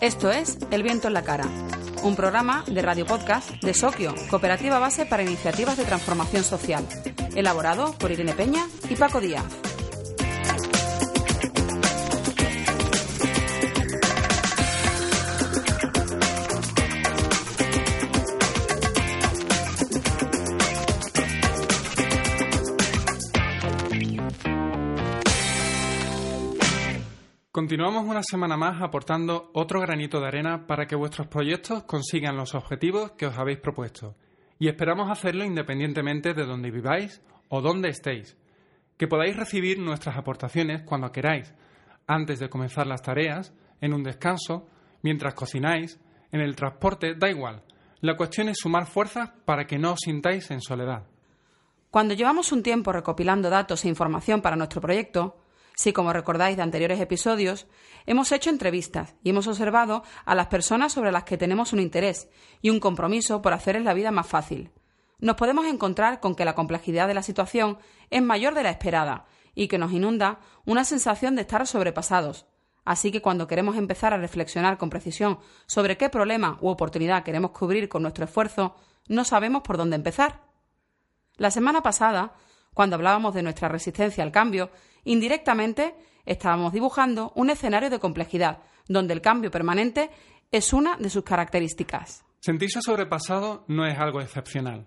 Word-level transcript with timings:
Esto 0.00 0.30
es 0.30 0.58
El 0.70 0.82
viento 0.82 1.08
en 1.08 1.14
la 1.14 1.22
cara, 1.24 1.46
un 2.02 2.14
programa 2.14 2.62
de 2.66 2.82
radio 2.82 3.06
podcast 3.06 3.50
de 3.62 3.72
Soquio, 3.72 4.14
cooperativa 4.28 4.78
base 4.78 5.06
para 5.06 5.22
iniciativas 5.22 5.78
de 5.78 5.84
transformación 5.84 6.44
social, 6.44 6.86
elaborado 7.34 7.92
por 7.92 8.12
Irene 8.12 8.34
Peña 8.34 8.66
y 8.90 8.96
Paco 8.96 9.20
Díaz. 9.20 9.63
Continuamos 27.74 28.08
una 28.08 28.22
semana 28.22 28.56
más 28.56 28.80
aportando 28.80 29.50
otro 29.52 29.80
granito 29.80 30.20
de 30.20 30.28
arena 30.28 30.64
para 30.64 30.86
que 30.86 30.94
vuestros 30.94 31.26
proyectos 31.26 31.82
consigan 31.82 32.36
los 32.36 32.54
objetivos 32.54 33.10
que 33.18 33.26
os 33.26 33.36
habéis 33.36 33.58
propuesto. 33.58 34.14
Y 34.60 34.68
esperamos 34.68 35.10
hacerlo 35.10 35.44
independientemente 35.44 36.34
de 36.34 36.46
donde 36.46 36.70
viváis 36.70 37.20
o 37.48 37.60
donde 37.60 37.88
estéis. 37.88 38.36
Que 38.96 39.08
podáis 39.08 39.36
recibir 39.36 39.80
nuestras 39.80 40.16
aportaciones 40.16 40.82
cuando 40.82 41.10
queráis, 41.10 41.52
antes 42.06 42.38
de 42.38 42.48
comenzar 42.48 42.86
las 42.86 43.02
tareas, 43.02 43.52
en 43.80 43.92
un 43.92 44.04
descanso, 44.04 44.68
mientras 45.02 45.34
cocináis, 45.34 45.98
en 46.30 46.42
el 46.42 46.54
transporte, 46.54 47.16
da 47.16 47.28
igual. 47.28 47.64
La 48.02 48.16
cuestión 48.16 48.50
es 48.50 48.58
sumar 48.58 48.86
fuerzas 48.86 49.32
para 49.44 49.66
que 49.66 49.80
no 49.80 49.94
os 49.94 50.00
sintáis 50.04 50.48
en 50.52 50.60
soledad. 50.60 51.08
Cuando 51.90 52.14
llevamos 52.14 52.52
un 52.52 52.62
tiempo 52.62 52.92
recopilando 52.92 53.50
datos 53.50 53.84
e 53.84 53.88
información 53.88 54.42
para 54.42 54.54
nuestro 54.54 54.80
proyecto, 54.80 55.38
si, 55.74 55.92
como 55.92 56.12
recordáis 56.12 56.56
de 56.56 56.62
anteriores 56.62 57.00
episodios, 57.00 57.66
hemos 58.06 58.30
hecho 58.32 58.50
entrevistas 58.50 59.14
y 59.22 59.30
hemos 59.30 59.46
observado 59.46 60.02
a 60.24 60.34
las 60.34 60.46
personas 60.46 60.92
sobre 60.92 61.12
las 61.12 61.24
que 61.24 61.36
tenemos 61.36 61.72
un 61.72 61.80
interés 61.80 62.28
y 62.62 62.70
un 62.70 62.80
compromiso 62.80 63.42
por 63.42 63.52
hacerles 63.52 63.84
la 63.84 63.94
vida 63.94 64.10
más 64.10 64.26
fácil. 64.26 64.70
Nos 65.18 65.36
podemos 65.36 65.66
encontrar 65.66 66.20
con 66.20 66.34
que 66.34 66.44
la 66.44 66.54
complejidad 66.54 67.08
de 67.08 67.14
la 67.14 67.22
situación 67.22 67.78
es 68.10 68.22
mayor 68.22 68.54
de 68.54 68.62
la 68.62 68.70
esperada 68.70 69.26
y 69.54 69.68
que 69.68 69.78
nos 69.78 69.92
inunda 69.92 70.40
una 70.64 70.84
sensación 70.84 71.34
de 71.34 71.42
estar 71.42 71.66
sobrepasados. 71.66 72.46
Así 72.84 73.10
que 73.10 73.22
cuando 73.22 73.46
queremos 73.46 73.76
empezar 73.76 74.12
a 74.12 74.18
reflexionar 74.18 74.76
con 74.76 74.90
precisión 74.90 75.38
sobre 75.66 75.96
qué 75.96 76.10
problema 76.10 76.58
u 76.60 76.68
oportunidad 76.68 77.24
queremos 77.24 77.52
cubrir 77.52 77.88
con 77.88 78.02
nuestro 78.02 78.26
esfuerzo, 78.26 78.76
no 79.08 79.24
sabemos 79.24 79.62
por 79.62 79.76
dónde 79.76 79.96
empezar. 79.96 80.42
La 81.36 81.50
semana 81.50 81.82
pasada, 81.82 82.34
cuando 82.74 82.96
hablábamos 82.96 83.34
de 83.34 83.42
nuestra 83.42 83.68
resistencia 83.68 84.22
al 84.22 84.32
cambio, 84.32 84.70
Indirectamente, 85.04 85.94
estábamos 86.24 86.72
dibujando 86.72 87.32
un 87.34 87.50
escenario 87.50 87.90
de 87.90 87.98
complejidad, 87.98 88.62
donde 88.88 89.14
el 89.14 89.20
cambio 89.20 89.50
permanente 89.50 90.10
es 90.50 90.72
una 90.72 90.96
de 90.96 91.10
sus 91.10 91.24
características. 91.24 92.24
Sentirse 92.40 92.80
sobrepasado 92.82 93.64
no 93.68 93.86
es 93.86 93.98
algo 93.98 94.20
excepcional. 94.20 94.86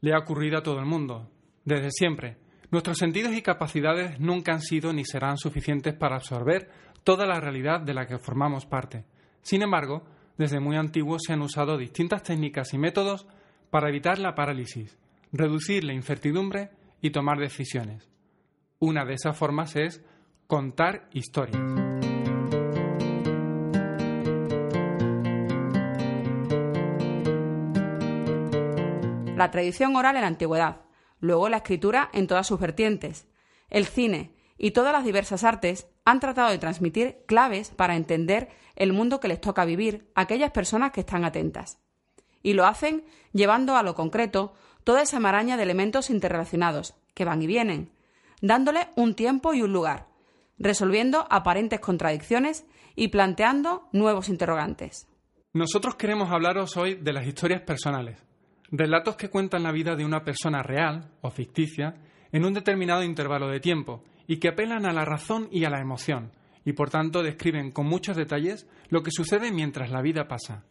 Le 0.00 0.14
ha 0.14 0.18
ocurrido 0.18 0.58
a 0.58 0.62
todo 0.62 0.78
el 0.78 0.86
mundo, 0.86 1.30
desde 1.64 1.90
siempre. 1.90 2.38
Nuestros 2.70 2.98
sentidos 2.98 3.34
y 3.34 3.42
capacidades 3.42 4.18
nunca 4.18 4.52
han 4.52 4.60
sido 4.60 4.92
ni 4.92 5.04
serán 5.04 5.36
suficientes 5.36 5.94
para 5.94 6.16
absorber 6.16 6.70
toda 7.04 7.26
la 7.26 7.40
realidad 7.40 7.80
de 7.80 7.94
la 7.94 8.06
que 8.06 8.18
formamos 8.18 8.66
parte. 8.66 9.04
Sin 9.42 9.62
embargo, 9.62 10.04
desde 10.38 10.60
muy 10.60 10.76
antiguo 10.76 11.18
se 11.18 11.34
han 11.34 11.42
usado 11.42 11.76
distintas 11.76 12.22
técnicas 12.22 12.72
y 12.72 12.78
métodos 12.78 13.26
para 13.70 13.88
evitar 13.88 14.18
la 14.18 14.34
parálisis, 14.34 14.96
reducir 15.32 15.84
la 15.84 15.92
incertidumbre 15.92 16.70
y 17.02 17.10
tomar 17.10 17.38
decisiones. 17.38 18.08
Una 18.78 19.04
de 19.04 19.14
esas 19.14 19.36
formas 19.36 19.76
es 19.76 20.02
contar 20.46 21.08
historias. 21.12 21.60
La 29.36 29.50
tradición 29.50 29.96
oral 29.96 30.14
en 30.14 30.22
la 30.22 30.28
antigüedad, 30.28 30.82
luego 31.18 31.48
la 31.48 31.58
escritura 31.58 32.08
en 32.12 32.28
todas 32.28 32.46
sus 32.46 32.60
vertientes, 32.60 33.26
el 33.68 33.86
cine 33.86 34.36
y 34.56 34.70
todas 34.70 34.92
las 34.92 35.04
diversas 35.04 35.42
artes 35.42 35.88
han 36.04 36.20
tratado 36.20 36.50
de 36.50 36.58
transmitir 36.58 37.24
claves 37.26 37.70
para 37.70 37.96
entender 37.96 38.50
el 38.76 38.92
mundo 38.92 39.18
que 39.18 39.26
les 39.26 39.40
toca 39.40 39.64
vivir 39.64 40.08
a 40.14 40.22
aquellas 40.22 40.52
personas 40.52 40.92
que 40.92 41.00
están 41.00 41.24
atentas. 41.24 41.80
Y 42.44 42.52
lo 42.52 42.66
hacen 42.66 43.04
llevando 43.32 43.76
a 43.76 43.82
lo 43.82 43.96
concreto 43.96 44.54
toda 44.84 45.02
esa 45.02 45.20
maraña 45.20 45.56
de 45.56 45.62
elementos 45.62 46.10
interrelacionados 46.10 46.94
que 47.14 47.24
van 47.24 47.42
y 47.42 47.46
vienen, 47.46 47.90
dándole 48.40 48.88
un 48.96 49.14
tiempo 49.14 49.54
y 49.54 49.62
un 49.62 49.72
lugar, 49.72 50.08
resolviendo 50.58 51.26
aparentes 51.30 51.80
contradicciones 51.80 52.66
y 52.94 53.08
planteando 53.08 53.88
nuevos 53.92 54.28
interrogantes. 54.28 55.08
Nosotros 55.52 55.96
queremos 55.96 56.30
hablaros 56.30 56.76
hoy 56.76 56.94
de 56.94 57.12
las 57.12 57.26
historias 57.26 57.62
personales, 57.62 58.18
relatos 58.70 59.16
que 59.16 59.28
cuentan 59.28 59.62
la 59.62 59.72
vida 59.72 59.96
de 59.96 60.04
una 60.04 60.24
persona 60.24 60.62
real 60.62 61.10
o 61.20 61.30
ficticia 61.30 61.94
en 62.32 62.44
un 62.44 62.54
determinado 62.54 63.02
intervalo 63.02 63.48
de 63.48 63.60
tiempo 63.60 64.02
y 64.26 64.38
que 64.38 64.48
apelan 64.48 64.86
a 64.86 64.92
la 64.92 65.04
razón 65.04 65.48
y 65.50 65.64
a 65.64 65.70
la 65.70 65.80
emoción, 65.80 66.32
y 66.64 66.72
por 66.72 66.90
tanto 66.90 67.22
describen 67.22 67.70
con 67.70 67.86
muchos 67.86 68.16
detalles 68.16 68.66
lo 68.88 69.02
que 69.02 69.10
sucede 69.10 69.52
mientras 69.52 69.90
la 69.90 70.00
vida 70.00 70.28
pasa. 70.28 70.64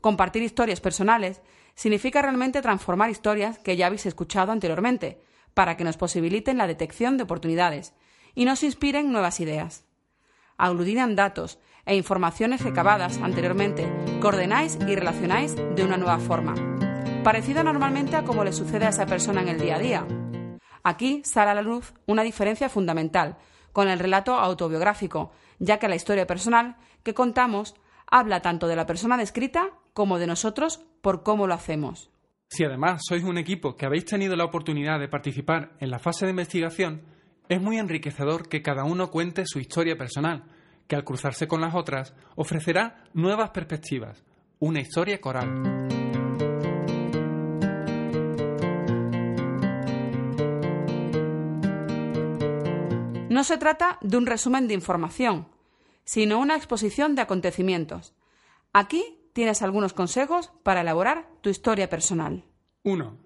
Compartir 0.00 0.42
historias 0.42 0.80
personales 0.80 1.42
significa 1.74 2.22
realmente 2.22 2.62
transformar 2.62 3.10
historias 3.10 3.58
que 3.58 3.76
ya 3.76 3.86
habéis 3.86 4.06
escuchado 4.06 4.52
anteriormente, 4.52 5.22
para 5.54 5.76
que 5.76 5.84
nos 5.84 5.96
posibiliten 5.96 6.58
la 6.58 6.66
detección 6.66 7.16
de 7.16 7.24
oportunidades 7.24 7.94
y 8.34 8.44
nos 8.44 8.62
inspiren 8.62 9.12
nuevas 9.12 9.40
ideas. 9.40 9.84
Aglutinan 10.56 11.16
datos 11.16 11.58
e 11.86 11.96
informaciones 11.96 12.62
recabadas 12.62 13.18
anteriormente 13.18 13.90
coordináis 14.20 14.78
y 14.86 14.94
relacionáis 14.94 15.56
de 15.56 15.82
una 15.82 15.96
nueva 15.96 16.18
forma, 16.18 16.54
parecida 17.24 17.62
normalmente 17.62 18.16
a 18.16 18.24
como 18.24 18.44
le 18.44 18.52
sucede 18.52 18.86
a 18.86 18.90
esa 18.90 19.06
persona 19.06 19.40
en 19.40 19.48
el 19.48 19.60
día 19.60 19.76
a 19.76 19.78
día. 19.78 20.06
Aquí 20.82 21.22
sale 21.24 21.50
a 21.50 21.54
la 21.54 21.62
luz 21.62 21.94
una 22.06 22.22
diferencia 22.22 22.68
fundamental 22.68 23.38
con 23.72 23.88
el 23.88 23.98
relato 23.98 24.34
autobiográfico, 24.34 25.32
ya 25.58 25.78
que 25.78 25.88
la 25.88 25.96
historia 25.96 26.26
personal 26.26 26.76
que 27.02 27.14
contamos 27.14 27.74
habla 28.06 28.42
tanto 28.42 28.66
de 28.66 28.76
la 28.76 28.86
persona 28.86 29.16
descrita 29.16 29.70
como 29.94 30.18
de 30.18 30.26
nosotros 30.26 30.80
por 31.00 31.22
cómo 31.22 31.46
lo 31.46 31.54
hacemos. 31.54 32.10
Si 32.48 32.64
además 32.64 33.02
sois 33.06 33.22
un 33.22 33.38
equipo 33.38 33.76
que 33.76 33.86
habéis 33.86 34.04
tenido 34.04 34.34
la 34.34 34.44
oportunidad 34.44 34.98
de 34.98 35.08
participar 35.08 35.76
en 35.78 35.90
la 35.90 36.00
fase 36.00 36.26
de 36.26 36.30
investigación, 36.30 37.02
es 37.48 37.60
muy 37.60 37.78
enriquecedor 37.78 38.48
que 38.48 38.62
cada 38.62 38.84
uno 38.84 39.10
cuente 39.10 39.44
su 39.46 39.60
historia 39.60 39.96
personal, 39.96 40.44
que 40.88 40.96
al 40.96 41.04
cruzarse 41.04 41.46
con 41.46 41.60
las 41.60 41.74
otras 41.74 42.14
ofrecerá 42.34 43.04
nuevas 43.14 43.50
perspectivas, 43.50 44.24
una 44.58 44.80
historia 44.80 45.20
coral. 45.20 45.88
No 53.30 53.44
se 53.44 53.58
trata 53.58 53.98
de 54.00 54.16
un 54.16 54.26
resumen 54.26 54.66
de 54.66 54.74
información, 54.74 55.46
sino 56.04 56.40
una 56.40 56.56
exposición 56.56 57.14
de 57.14 57.22
acontecimientos. 57.22 58.12
Aquí 58.72 59.19
tienes 59.32 59.62
algunos 59.62 59.92
consejos 59.92 60.52
para 60.62 60.80
elaborar 60.82 61.28
tu 61.40 61.50
historia 61.50 61.88
personal. 61.88 62.44
1. 62.84 63.16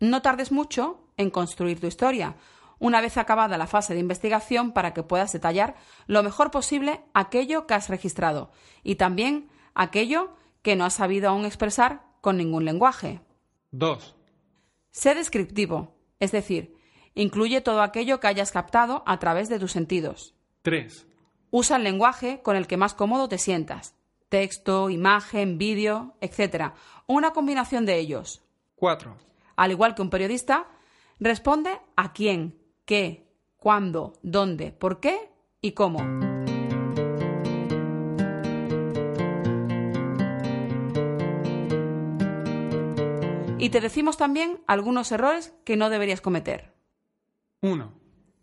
No 0.00 0.22
tardes 0.22 0.50
mucho 0.50 1.00
en 1.16 1.30
construir 1.30 1.80
tu 1.80 1.86
historia, 1.86 2.36
una 2.78 3.00
vez 3.02 3.18
acabada 3.18 3.58
la 3.58 3.66
fase 3.66 3.92
de 3.92 4.00
investigación 4.00 4.72
para 4.72 4.94
que 4.94 5.02
puedas 5.02 5.32
detallar 5.32 5.76
lo 6.06 6.22
mejor 6.22 6.50
posible 6.50 7.02
aquello 7.12 7.66
que 7.66 7.74
has 7.74 7.88
registrado 7.88 8.50
y 8.82 8.94
también 8.94 9.50
aquello 9.74 10.34
que 10.62 10.76
no 10.76 10.84
has 10.86 10.94
sabido 10.94 11.28
aún 11.28 11.44
expresar 11.44 12.02
con 12.22 12.38
ningún 12.38 12.64
lenguaje. 12.64 13.20
2. 13.72 14.16
Sé 14.90 15.14
descriptivo, 15.14 15.94
es 16.18 16.32
decir, 16.32 16.74
incluye 17.14 17.60
todo 17.60 17.82
aquello 17.82 18.18
que 18.18 18.28
hayas 18.28 18.50
captado 18.50 19.02
a 19.06 19.18
través 19.18 19.48
de 19.48 19.58
tus 19.58 19.72
sentidos. 19.72 20.34
3. 20.62 21.06
Usa 21.50 21.76
el 21.76 21.84
lenguaje 21.84 22.40
con 22.42 22.56
el 22.56 22.66
que 22.66 22.78
más 22.78 22.94
cómodo 22.94 23.28
te 23.28 23.38
sientas 23.38 23.99
texto, 24.30 24.88
imagen, 24.88 25.58
vídeo, 25.58 26.14
etc. 26.22 26.72
Una 27.06 27.32
combinación 27.32 27.84
de 27.84 27.98
ellos. 27.98 28.42
4. 28.76 29.14
Al 29.56 29.70
igual 29.72 29.94
que 29.94 30.00
un 30.00 30.08
periodista, 30.08 30.68
responde 31.18 31.78
a 31.96 32.14
quién, 32.14 32.58
qué, 32.86 33.26
cuándo, 33.58 34.14
dónde, 34.22 34.72
por 34.72 35.00
qué 35.00 35.28
y 35.60 35.72
cómo. 35.72 35.98
Y 43.58 43.68
te 43.68 43.80
decimos 43.82 44.16
también 44.16 44.62
algunos 44.66 45.12
errores 45.12 45.52
que 45.64 45.76
no 45.76 45.90
deberías 45.90 46.22
cometer. 46.22 46.72
1. 47.60 47.92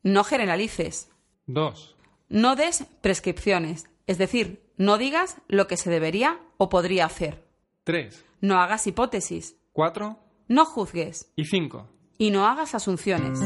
No 0.04 0.24
generalices. 0.24 1.10
2. 1.48 1.96
No 2.30 2.56
des 2.56 2.86
prescripciones, 3.02 3.90
es 4.08 4.18
decir, 4.18 4.64
no 4.78 4.98
digas 4.98 5.36
lo 5.50 5.68
que 5.68 5.76
se 5.76 5.90
debería 5.90 6.40
o 6.56 6.70
podría 6.70 7.06
hacer. 7.06 7.44
3. 7.84 8.26
No 8.40 8.62
hagas 8.62 8.88
hipótesis. 8.88 9.58
4. 9.74 10.18
No 10.48 10.64
juzgues. 10.64 11.34
Y 11.36 11.44
5. 11.44 11.90
Y 12.18 12.32
no 12.32 12.48
hagas 12.48 12.74
asunciones. 12.74 13.38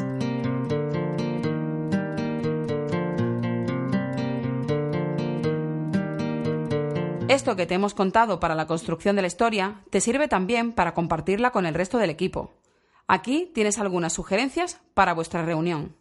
Esto 7.28 7.56
que 7.56 7.66
te 7.66 7.74
hemos 7.74 7.96
contado 7.96 8.40
para 8.40 8.54
la 8.54 8.68
construcción 8.68 9.16
de 9.16 9.24
la 9.24 9.30
historia 9.30 9.82
te 9.90 10.00
sirve 10.00 10.28
también 10.28 10.74
para 10.74 10.94
compartirla 10.94 11.50
con 11.50 11.66
el 11.66 11.74
resto 11.74 11.98
del 11.98 12.12
equipo. 12.12 12.54
Aquí 13.08 13.50
tienes 13.56 13.80
algunas 13.80 14.14
sugerencias 14.14 14.80
para 14.94 15.16
vuestra 15.16 15.44
reunión. 15.44 15.96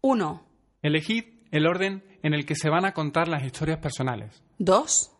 1. 0.00 0.46
Elegid 0.80 1.24
el 1.50 1.66
orden 1.66 2.07
en 2.22 2.34
el 2.34 2.44
que 2.44 2.54
se 2.54 2.70
van 2.70 2.84
a 2.84 2.92
contar 2.92 3.28
las 3.28 3.44
historias 3.44 3.78
personales. 3.78 4.42
2. 4.58 5.12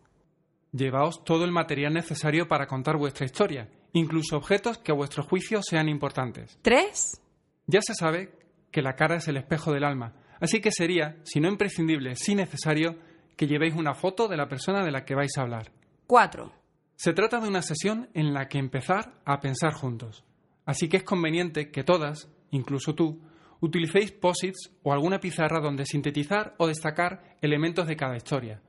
Llevaos 0.71 1.23
todo 1.23 1.45
el 1.45 1.51
material 1.51 1.93
necesario 1.93 2.47
para 2.47 2.67
contar 2.67 2.97
vuestra 2.97 3.25
historia, 3.25 3.69
incluso 3.93 4.37
objetos 4.37 4.77
que 4.77 4.91
a 4.91 4.95
vuestro 4.95 5.23
juicio 5.23 5.61
sean 5.63 5.89
importantes. 5.89 6.57
3. 6.61 7.21
Ya 7.67 7.81
se 7.81 7.93
sabe 7.93 8.33
que 8.71 8.81
la 8.81 8.95
cara 8.95 9.17
es 9.17 9.27
el 9.27 9.37
espejo 9.37 9.71
del 9.71 9.83
alma, 9.83 10.13
así 10.39 10.61
que 10.61 10.71
sería, 10.71 11.17
si 11.23 11.39
no 11.39 11.47
imprescindible, 11.47 12.15
sí 12.15 12.35
necesario, 12.35 12.97
que 13.35 13.47
llevéis 13.47 13.73
una 13.73 13.95
foto 13.95 14.27
de 14.27 14.37
la 14.37 14.47
persona 14.47 14.83
de 14.83 14.91
la 14.91 15.05
que 15.05 15.15
vais 15.15 15.37
a 15.37 15.41
hablar. 15.41 15.71
4. 16.07 16.51
Se 16.95 17.13
trata 17.13 17.39
de 17.39 17.47
una 17.47 17.61
sesión 17.61 18.09
en 18.13 18.33
la 18.33 18.47
que 18.49 18.59
empezar 18.59 19.13
a 19.25 19.39
pensar 19.39 19.73
juntos, 19.73 20.25
así 20.65 20.89
que 20.89 20.97
es 20.97 21.03
conveniente 21.03 21.71
que 21.71 21.83
todas, 21.83 22.29
incluso 22.51 22.93
tú, 22.93 23.21
utilicéis 23.61 24.11
posits 24.11 24.71
o 24.83 24.93
alguna 24.93 25.19
pizarra 25.19 25.59
donde 25.59 25.85
sintetizar 25.85 26.55
o 26.57 26.67
destacar 26.67 27.35
elementos 27.41 27.87
de 27.87 27.95
cada 27.95 28.15
historia. 28.15 28.61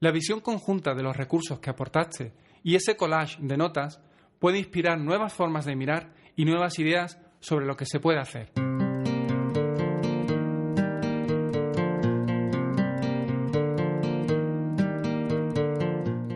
La 0.00 0.10
visión 0.10 0.40
conjunta 0.40 0.94
de 0.94 1.02
los 1.02 1.16
recursos 1.16 1.60
que 1.60 1.70
aportaste 1.70 2.32
y 2.62 2.74
ese 2.74 2.96
collage 2.96 3.38
de 3.40 3.56
notas 3.56 4.00
puede 4.38 4.58
inspirar 4.58 4.98
nuevas 4.98 5.32
formas 5.32 5.64
de 5.64 5.76
mirar 5.76 6.12
y 6.36 6.44
nuevas 6.44 6.78
ideas 6.78 7.18
sobre 7.40 7.66
lo 7.66 7.76
que 7.76 7.86
se 7.86 8.00
puede 8.00 8.18
hacer. 8.18 8.50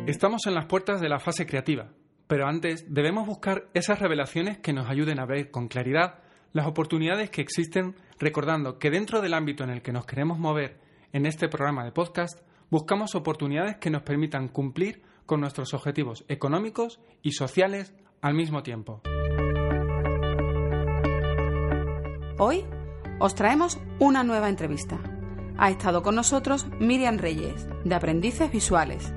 Estamos 0.06 0.46
en 0.46 0.54
las 0.54 0.66
puertas 0.66 1.00
de 1.00 1.08
la 1.08 1.19
fase 1.19 1.46
creativa, 1.46 1.93
pero 2.26 2.46
antes 2.46 2.87
debemos 2.88 3.26
buscar 3.26 3.69
esas 3.75 3.99
revelaciones 3.99 4.58
que 4.58 4.72
nos 4.72 4.88
ayuden 4.88 5.20
a 5.20 5.26
ver 5.26 5.50
con 5.50 5.69
claridad 5.69 6.20
las 6.52 6.66
oportunidades 6.66 7.30
que 7.30 7.40
existen, 7.40 7.94
recordando 8.18 8.78
que 8.78 8.90
dentro 8.90 9.20
del 9.20 9.34
ámbito 9.34 9.64
en 9.64 9.70
el 9.70 9.82
que 9.82 9.92
nos 9.92 10.06
queremos 10.06 10.38
mover 10.38 10.78
en 11.12 11.26
este 11.26 11.48
programa 11.48 11.84
de 11.84 11.92
podcast, 11.92 12.40
buscamos 12.70 13.14
oportunidades 13.14 13.76
que 13.76 13.90
nos 13.90 14.02
permitan 14.02 14.48
cumplir 14.48 15.02
con 15.26 15.40
nuestros 15.40 15.74
objetivos 15.74 16.24
económicos 16.28 17.00
y 17.22 17.32
sociales 17.32 17.94
al 18.20 18.34
mismo 18.34 18.62
tiempo. 18.62 19.02
Hoy 22.38 22.64
os 23.18 23.34
traemos 23.34 23.78
una 23.98 24.22
nueva 24.22 24.48
entrevista. 24.48 24.98
Ha 25.56 25.70
estado 25.70 26.02
con 26.02 26.14
nosotros 26.14 26.66
Miriam 26.78 27.18
Reyes, 27.18 27.66
de 27.84 27.94
Aprendices 27.94 28.50
Visuales. 28.50 29.12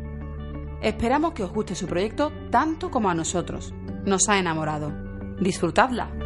Esperamos 0.81 1.33
que 1.33 1.43
os 1.43 1.51
guste 1.51 1.75
su 1.75 1.85
proyecto 1.85 2.31
tanto 2.49 2.89
como 2.89 3.09
a 3.09 3.13
nosotros. 3.13 3.73
Nos 4.05 4.27
ha 4.27 4.39
enamorado. 4.39 4.91
Disfrutadla. 5.39 6.20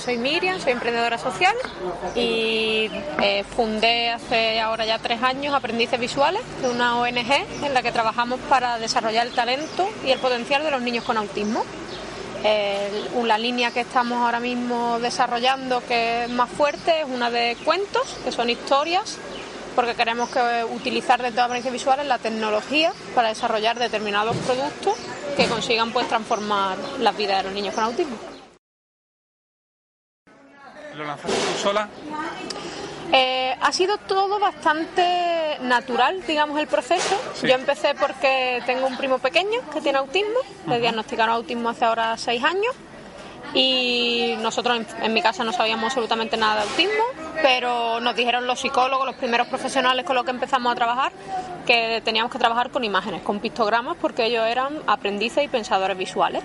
Soy 0.00 0.16
Miriam, 0.16 0.58
soy 0.58 0.72
emprendedora 0.72 1.18
social 1.18 1.54
y 2.14 2.90
eh, 3.22 3.44
fundé 3.54 4.10
hace 4.10 4.58
ahora 4.60 4.86
ya 4.86 4.98
tres 4.98 5.22
años 5.22 5.54
Aprendices 5.54 6.00
Visuales, 6.00 6.40
de 6.62 6.70
una 6.70 6.98
ONG 6.98 7.64
en 7.64 7.74
la 7.74 7.82
que 7.82 7.92
trabajamos 7.92 8.40
para 8.48 8.78
desarrollar 8.78 9.26
el 9.26 9.34
talento 9.34 9.88
y 10.04 10.10
el 10.10 10.18
potencial 10.18 10.62
de 10.62 10.70
los 10.70 10.80
niños 10.80 11.04
con 11.04 11.16
autismo. 11.18 11.64
la 12.42 13.38
línea 13.38 13.70
que 13.70 13.80
estamos 13.80 14.18
ahora 14.18 14.40
mismo 14.40 14.98
desarrollando 15.00 15.82
que 15.86 16.24
es 16.24 16.30
más 16.30 16.48
fuerte 16.48 17.02
es 17.02 17.06
una 17.06 17.30
de 17.30 17.56
cuentos, 17.64 18.16
que 18.24 18.32
son 18.32 18.48
historias, 18.48 19.18
porque 19.76 19.94
queremos 19.94 20.30
que 20.30 20.64
utilizar 20.64 21.20
dentro 21.20 21.42
de 21.42 21.44
Aprendices 21.44 21.72
Visuales 21.72 22.06
la 22.06 22.18
tecnología 22.18 22.92
para 23.14 23.28
desarrollar 23.28 23.78
determinados 23.78 24.36
productos 24.38 24.94
que 25.36 25.46
consigan 25.46 25.92
pues 25.92 26.08
transformar 26.08 26.78
las 26.98 27.16
vidas 27.16 27.38
de 27.38 27.42
los 27.44 27.52
niños 27.52 27.74
con 27.74 27.84
autismo. 27.84 28.29
¿Lo 31.00 31.06
lanzaste 31.06 31.32
tú 31.34 31.58
sola? 31.58 31.88
Eh, 33.10 33.56
ha 33.58 33.72
sido 33.72 33.96
todo 33.96 34.38
bastante 34.38 35.56
natural, 35.62 36.22
digamos, 36.26 36.60
el 36.60 36.66
proceso. 36.66 37.18
Sí. 37.32 37.48
Yo 37.48 37.54
empecé 37.54 37.94
porque 37.94 38.62
tengo 38.66 38.86
un 38.86 38.98
primo 38.98 39.18
pequeño 39.18 39.60
que 39.72 39.80
tiene 39.80 39.96
autismo, 39.96 40.38
le 40.66 40.78
diagnosticaron 40.78 41.36
autismo 41.36 41.70
hace 41.70 41.86
ahora 41.86 42.18
seis 42.18 42.44
años 42.44 42.74
y 43.54 44.34
nosotros 44.40 44.76
en, 44.76 44.86
en 45.02 45.14
mi 45.14 45.22
casa 45.22 45.42
no 45.42 45.52
sabíamos 45.52 45.86
absolutamente 45.86 46.36
nada 46.36 46.56
de 46.56 46.70
autismo, 46.70 47.02
pero 47.40 47.98
nos 48.00 48.14
dijeron 48.14 48.46
los 48.46 48.60
psicólogos, 48.60 49.06
los 49.06 49.16
primeros 49.16 49.48
profesionales 49.48 50.04
con 50.04 50.14
los 50.14 50.24
que 50.26 50.32
empezamos 50.32 50.70
a 50.70 50.74
trabajar, 50.74 51.12
que 51.66 52.02
teníamos 52.04 52.30
que 52.30 52.38
trabajar 52.38 52.70
con 52.70 52.84
imágenes, 52.84 53.22
con 53.22 53.40
pictogramas, 53.40 53.96
porque 53.98 54.26
ellos 54.26 54.46
eran 54.46 54.82
aprendices 54.86 55.42
y 55.44 55.48
pensadores 55.48 55.96
visuales. 55.96 56.42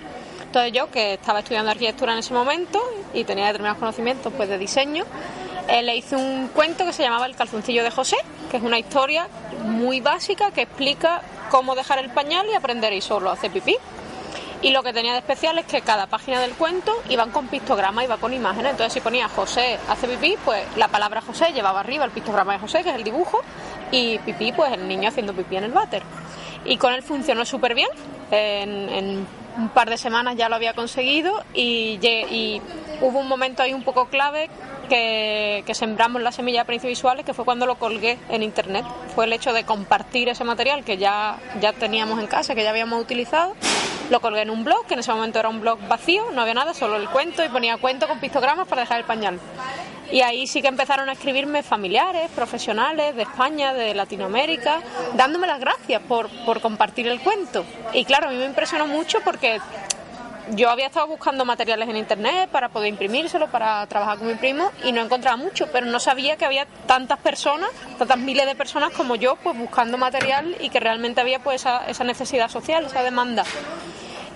Entonces 0.56 0.72
yo, 0.72 0.90
que 0.90 1.12
estaba 1.12 1.40
estudiando 1.40 1.70
arquitectura 1.70 2.14
en 2.14 2.20
ese 2.20 2.32
momento 2.32 2.80
y 3.12 3.24
tenía 3.24 3.44
determinados 3.48 3.78
conocimientos 3.78 4.32
pues, 4.34 4.48
de 4.48 4.56
diseño, 4.56 5.04
eh, 5.68 5.82
le 5.82 5.94
hice 5.94 6.16
un 6.16 6.48
cuento 6.48 6.86
que 6.86 6.94
se 6.94 7.02
llamaba 7.02 7.26
El 7.26 7.36
calzoncillo 7.36 7.84
de 7.84 7.90
José, 7.90 8.16
que 8.50 8.56
es 8.56 8.62
una 8.62 8.78
historia 8.78 9.28
muy 9.66 10.00
básica 10.00 10.52
que 10.52 10.62
explica 10.62 11.20
cómo 11.50 11.74
dejar 11.74 11.98
el 11.98 12.08
pañal 12.08 12.46
y 12.50 12.54
aprender 12.54 12.94
y 12.94 13.02
solo 13.02 13.30
hacer 13.30 13.50
pipí. 13.50 13.76
Y 14.62 14.70
lo 14.70 14.82
que 14.82 14.94
tenía 14.94 15.12
de 15.12 15.18
especial 15.18 15.58
es 15.58 15.66
que 15.66 15.82
cada 15.82 16.06
página 16.06 16.40
del 16.40 16.52
cuento 16.52 16.90
iban 17.10 17.32
con 17.32 17.48
pictograma, 17.48 18.02
iba 18.02 18.16
con 18.16 18.32
imágenes. 18.32 18.70
Entonces, 18.70 18.94
si 18.94 19.00
ponía 19.00 19.28
José 19.28 19.78
hace 19.90 20.08
pipí, 20.08 20.36
pues 20.42 20.64
la 20.78 20.88
palabra 20.88 21.20
José 21.20 21.52
llevaba 21.52 21.80
arriba 21.80 22.06
el 22.06 22.12
pictograma 22.12 22.54
de 22.54 22.60
José, 22.60 22.82
que 22.82 22.88
es 22.88 22.96
el 22.96 23.04
dibujo, 23.04 23.42
y 23.90 24.16
pipí, 24.20 24.52
pues 24.52 24.72
el 24.72 24.88
niño 24.88 25.10
haciendo 25.10 25.34
pipí 25.34 25.58
en 25.58 25.64
el 25.64 25.72
váter. 25.72 26.02
Y 26.64 26.78
con 26.78 26.94
él 26.94 27.02
funcionó 27.02 27.44
súper 27.44 27.74
bien. 27.74 27.90
En, 28.30 28.88
en 28.88 29.35
un 29.56 29.68
par 29.68 29.88
de 29.88 29.96
semanas 29.96 30.36
ya 30.36 30.48
lo 30.48 30.56
había 30.56 30.74
conseguido 30.74 31.42
y, 31.54 32.60
hubo 33.00 33.18
un 33.18 33.28
momento 33.28 33.62
ahí 33.62 33.74
un 33.74 33.82
poco 33.82 34.06
clave 34.06 34.48
que, 34.88 35.62
que 35.66 35.74
sembramos 35.74 36.22
la 36.22 36.32
semilla 36.32 36.60
de 36.60 36.64
principios 36.64 36.98
visuales, 36.98 37.26
que 37.26 37.34
fue 37.34 37.44
cuando 37.44 37.66
lo 37.66 37.76
colgué 37.76 38.18
en 38.30 38.42
internet. 38.42 38.84
Fue 39.14 39.26
el 39.26 39.32
hecho 39.32 39.52
de 39.52 39.64
compartir 39.64 40.28
ese 40.28 40.44
material 40.44 40.84
que 40.84 40.96
ya, 40.96 41.38
ya 41.60 41.72
teníamos 41.72 42.18
en 42.20 42.26
casa, 42.26 42.54
que 42.54 42.62
ya 42.62 42.70
habíamos 42.70 43.00
utilizado. 43.00 43.54
Lo 44.10 44.20
colgué 44.20 44.42
en 44.42 44.50
un 44.50 44.64
blog, 44.64 44.86
que 44.86 44.94
en 44.94 45.00
ese 45.00 45.12
momento 45.12 45.38
era 45.38 45.48
un 45.48 45.60
blog 45.60 45.78
vacío, 45.88 46.30
no 46.32 46.42
había 46.42 46.54
nada, 46.54 46.72
solo 46.72 46.96
el 46.96 47.08
cuento 47.08 47.44
y 47.44 47.48
ponía 47.48 47.76
cuento 47.76 48.06
con 48.06 48.20
pictogramas 48.20 48.68
para 48.68 48.82
dejar 48.82 48.98
el 48.98 49.04
pañal. 49.04 49.40
Y 50.10 50.20
ahí 50.20 50.46
sí 50.46 50.62
que 50.62 50.68
empezaron 50.68 51.08
a 51.08 51.12
escribirme 51.12 51.62
familiares, 51.62 52.30
profesionales 52.30 53.16
de 53.16 53.22
España, 53.22 53.74
de 53.74 53.94
Latinoamérica, 53.94 54.80
dándome 55.14 55.46
las 55.46 55.60
gracias 55.60 56.00
por, 56.02 56.28
por 56.44 56.60
compartir 56.60 57.08
el 57.08 57.20
cuento. 57.20 57.64
Y 57.92 58.04
claro, 58.04 58.28
a 58.28 58.30
mí 58.30 58.36
me 58.36 58.44
impresionó 58.44 58.86
mucho 58.86 59.20
porque 59.24 59.60
yo 60.50 60.70
había 60.70 60.86
estado 60.86 61.08
buscando 61.08 61.44
materiales 61.44 61.88
en 61.88 61.96
internet 61.96 62.48
para 62.50 62.68
poder 62.68 62.88
imprimírselo, 62.88 63.48
para 63.48 63.84
trabajar 63.86 64.18
con 64.18 64.28
mi 64.28 64.34
primo 64.34 64.70
y 64.84 64.92
no 64.92 65.02
encontraba 65.02 65.36
mucho, 65.36 65.66
pero 65.72 65.86
no 65.86 65.98
sabía 65.98 66.36
que 66.36 66.44
había 66.44 66.66
tantas 66.86 67.18
personas, 67.18 67.70
tantas 67.98 68.18
miles 68.18 68.46
de 68.46 68.54
personas 68.54 68.92
como 68.92 69.16
yo, 69.16 69.36
pues 69.36 69.58
buscando 69.58 69.98
material 69.98 70.56
y 70.60 70.70
que 70.70 70.78
realmente 70.78 71.20
había 71.20 71.40
pues 71.40 71.62
esa, 71.62 71.86
esa 71.88 72.04
necesidad 72.04 72.48
social, 72.48 72.84
esa 72.84 73.02
demanda. 73.02 73.44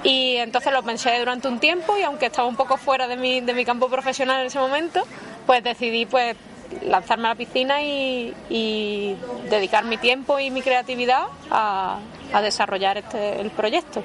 Y 0.03 0.37
entonces 0.37 0.73
lo 0.73 0.83
pensé 0.83 1.19
durante 1.19 1.47
un 1.47 1.61
tiempo 1.61 1.97
y 1.97 2.03
aunque 2.03 2.27
estaba 2.27 2.49
un 2.49 2.57
poco 2.57 2.77
fuera 2.77 3.07
de 3.07 3.17
mi, 3.17 3.41
de 3.41 3.53
mi 3.53 3.65
campo 3.65 3.89
profesional 3.89 4.41
en 4.41 4.47
ese 4.47 4.59
momento, 4.59 5.07
pues 5.47 5.63
decidí 5.63 6.07
pues 6.07 6.37
lanzarme 6.85 7.27
a 7.27 7.31
la 7.31 7.35
piscina 7.35 7.83
y, 7.83 9.17
dedicar 9.49 9.85
mi 9.85 9.97
tiempo 9.97 10.39
y 10.39 10.51
mi 10.51 10.63
creatividad 10.63 11.25
a, 11.51 11.99
desarrollar 12.43 12.99
este, 12.99 13.41
el 13.41 13.51
proyecto. 13.51 14.03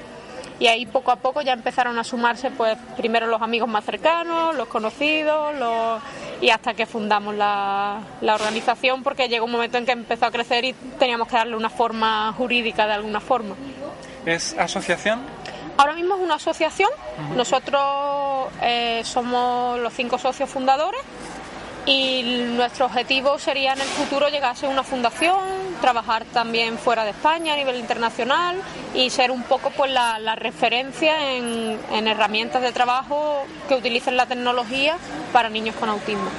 Y 0.58 0.68
ahí 0.68 0.86
poco 0.86 1.12
a 1.12 1.18
poco 1.18 1.42
ya 1.42 1.52
empezaron 1.52 2.00
a 2.00 2.04
sumarse 2.04 2.50
pues 2.50 2.78
primero 2.96 3.28
los 3.28 3.42
amigos 3.42 3.68
más 3.68 3.84
cercanos, 3.84 4.56
los 4.56 4.70
conocidos, 4.70 5.54
y 6.40 6.50
hasta 6.50 6.74
que 6.74 6.86
fundamos 6.86 7.36
la, 7.36 8.00
la 8.22 8.36
organización 8.36 9.04
porque 9.04 9.28
llegó 9.28 9.46
un 9.46 9.52
momento 9.52 9.78
en 9.78 9.86
que 9.86 9.92
empezó 9.92 10.26
a 10.26 10.32
crecer 10.32 10.64
y 10.64 10.74
teníamos 10.98 11.28
que 11.28 11.36
darle 11.36 11.58
una 11.58 11.70
forma 11.70 12.34
jurídica 12.38 12.88
de 12.88 12.94
alguna 12.94 13.20
forma. 13.20 13.56
¿Es 14.26 14.58
asociación? 14.58 15.22
Ahora 15.78 15.94
mismo 15.94 16.16
es 16.16 16.22
una 16.22 16.36
asociación, 16.36 16.90
nosotros 17.36 18.50
eh, 18.62 19.02
somos 19.04 19.78
los 19.80 19.94
cinco 19.94 20.18
socios 20.18 20.50
fundadores 20.50 21.02
y 21.86 22.24
nuestro 22.56 22.86
objetivo 22.86 23.38
sería 23.38 23.74
en 23.74 23.82
el 23.82 23.88
futuro 23.88 24.30
llegar 24.30 24.52
a 24.52 24.56
ser 24.56 24.70
una 24.70 24.84
fundación, 24.84 25.38
trabajar 25.82 26.24
también 26.26 26.78
fuera 26.78 27.04
de 27.04 27.12
España 27.12 27.54
a 27.54 27.58
nivel 27.58 27.76
internacional 27.76 28.56
y 28.94 29.10
ser 29.10 29.32
un 29.32 29.44
poco 29.44 29.70
pues 29.70 29.92
la, 29.92 30.18
la 30.18 30.36
referencia 30.36 31.34
en, 31.34 31.78
en 31.92 32.08
herramientas 32.08 32.62
de 32.62 32.72
trabajo 32.72 33.46
que 33.68 33.76
utilicen 33.76 34.16
la 34.16 34.26
tecnología 34.26 34.98
para 35.34 35.50
niños 35.50 35.76
con 35.76 35.90
autismo. 35.90 36.30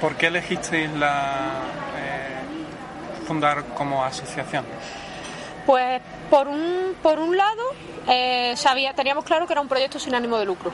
¿Por 0.00 0.16
qué 0.16 0.26
elegisteis 0.26 0.90
la, 0.90 1.52
eh, 1.96 3.24
fundar 3.26 3.64
como 3.76 4.04
asociación? 4.04 4.64
Pues 5.72 6.02
por 6.28 6.48
un, 6.48 6.94
por 7.02 7.18
un 7.18 7.34
lado 7.34 7.62
Eh, 8.06 8.54
sabía, 8.56 8.92
teníamos 8.92 9.24
claro 9.24 9.46
que 9.46 9.54
era 9.54 9.62
un 9.62 9.68
proyecto 9.68 9.98
sin 9.98 10.14
ánimo 10.14 10.36
de 10.36 10.44
lucro. 10.44 10.70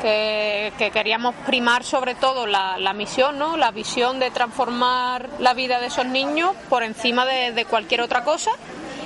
Que, 0.00 0.72
queríamos 0.92 1.34
primar 1.44 1.84
sobre 1.84 2.14
todo 2.14 2.46
la, 2.46 2.92
misión, 2.94 3.38
¿no? 3.38 3.58
la 3.58 3.72
visión 3.72 4.18
de 4.20 4.30
transformar 4.30 5.28
la 5.38 5.52
vida 5.52 5.80
de 5.80 5.88
esos 5.88 6.06
niños 6.06 6.52
por 6.70 6.82
encima 6.82 7.26
de, 7.26 7.64
cualquier 7.66 8.00
otra 8.00 8.24
cosa 8.24 8.52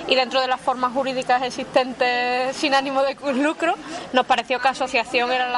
y 0.06 0.14
dentro 0.14 0.40
de 0.40 0.46
las 0.46 0.60
formas 0.60 0.92
jurídicas 0.92 1.42
existentes 1.42 2.54
sin 2.54 2.74
ánimo 2.74 3.02
de 3.02 3.16
lucro 3.34 3.74
nos 4.12 4.26
pareció 4.26 4.60
que 4.60 4.68
asociación 4.68 5.32
era 5.32 5.48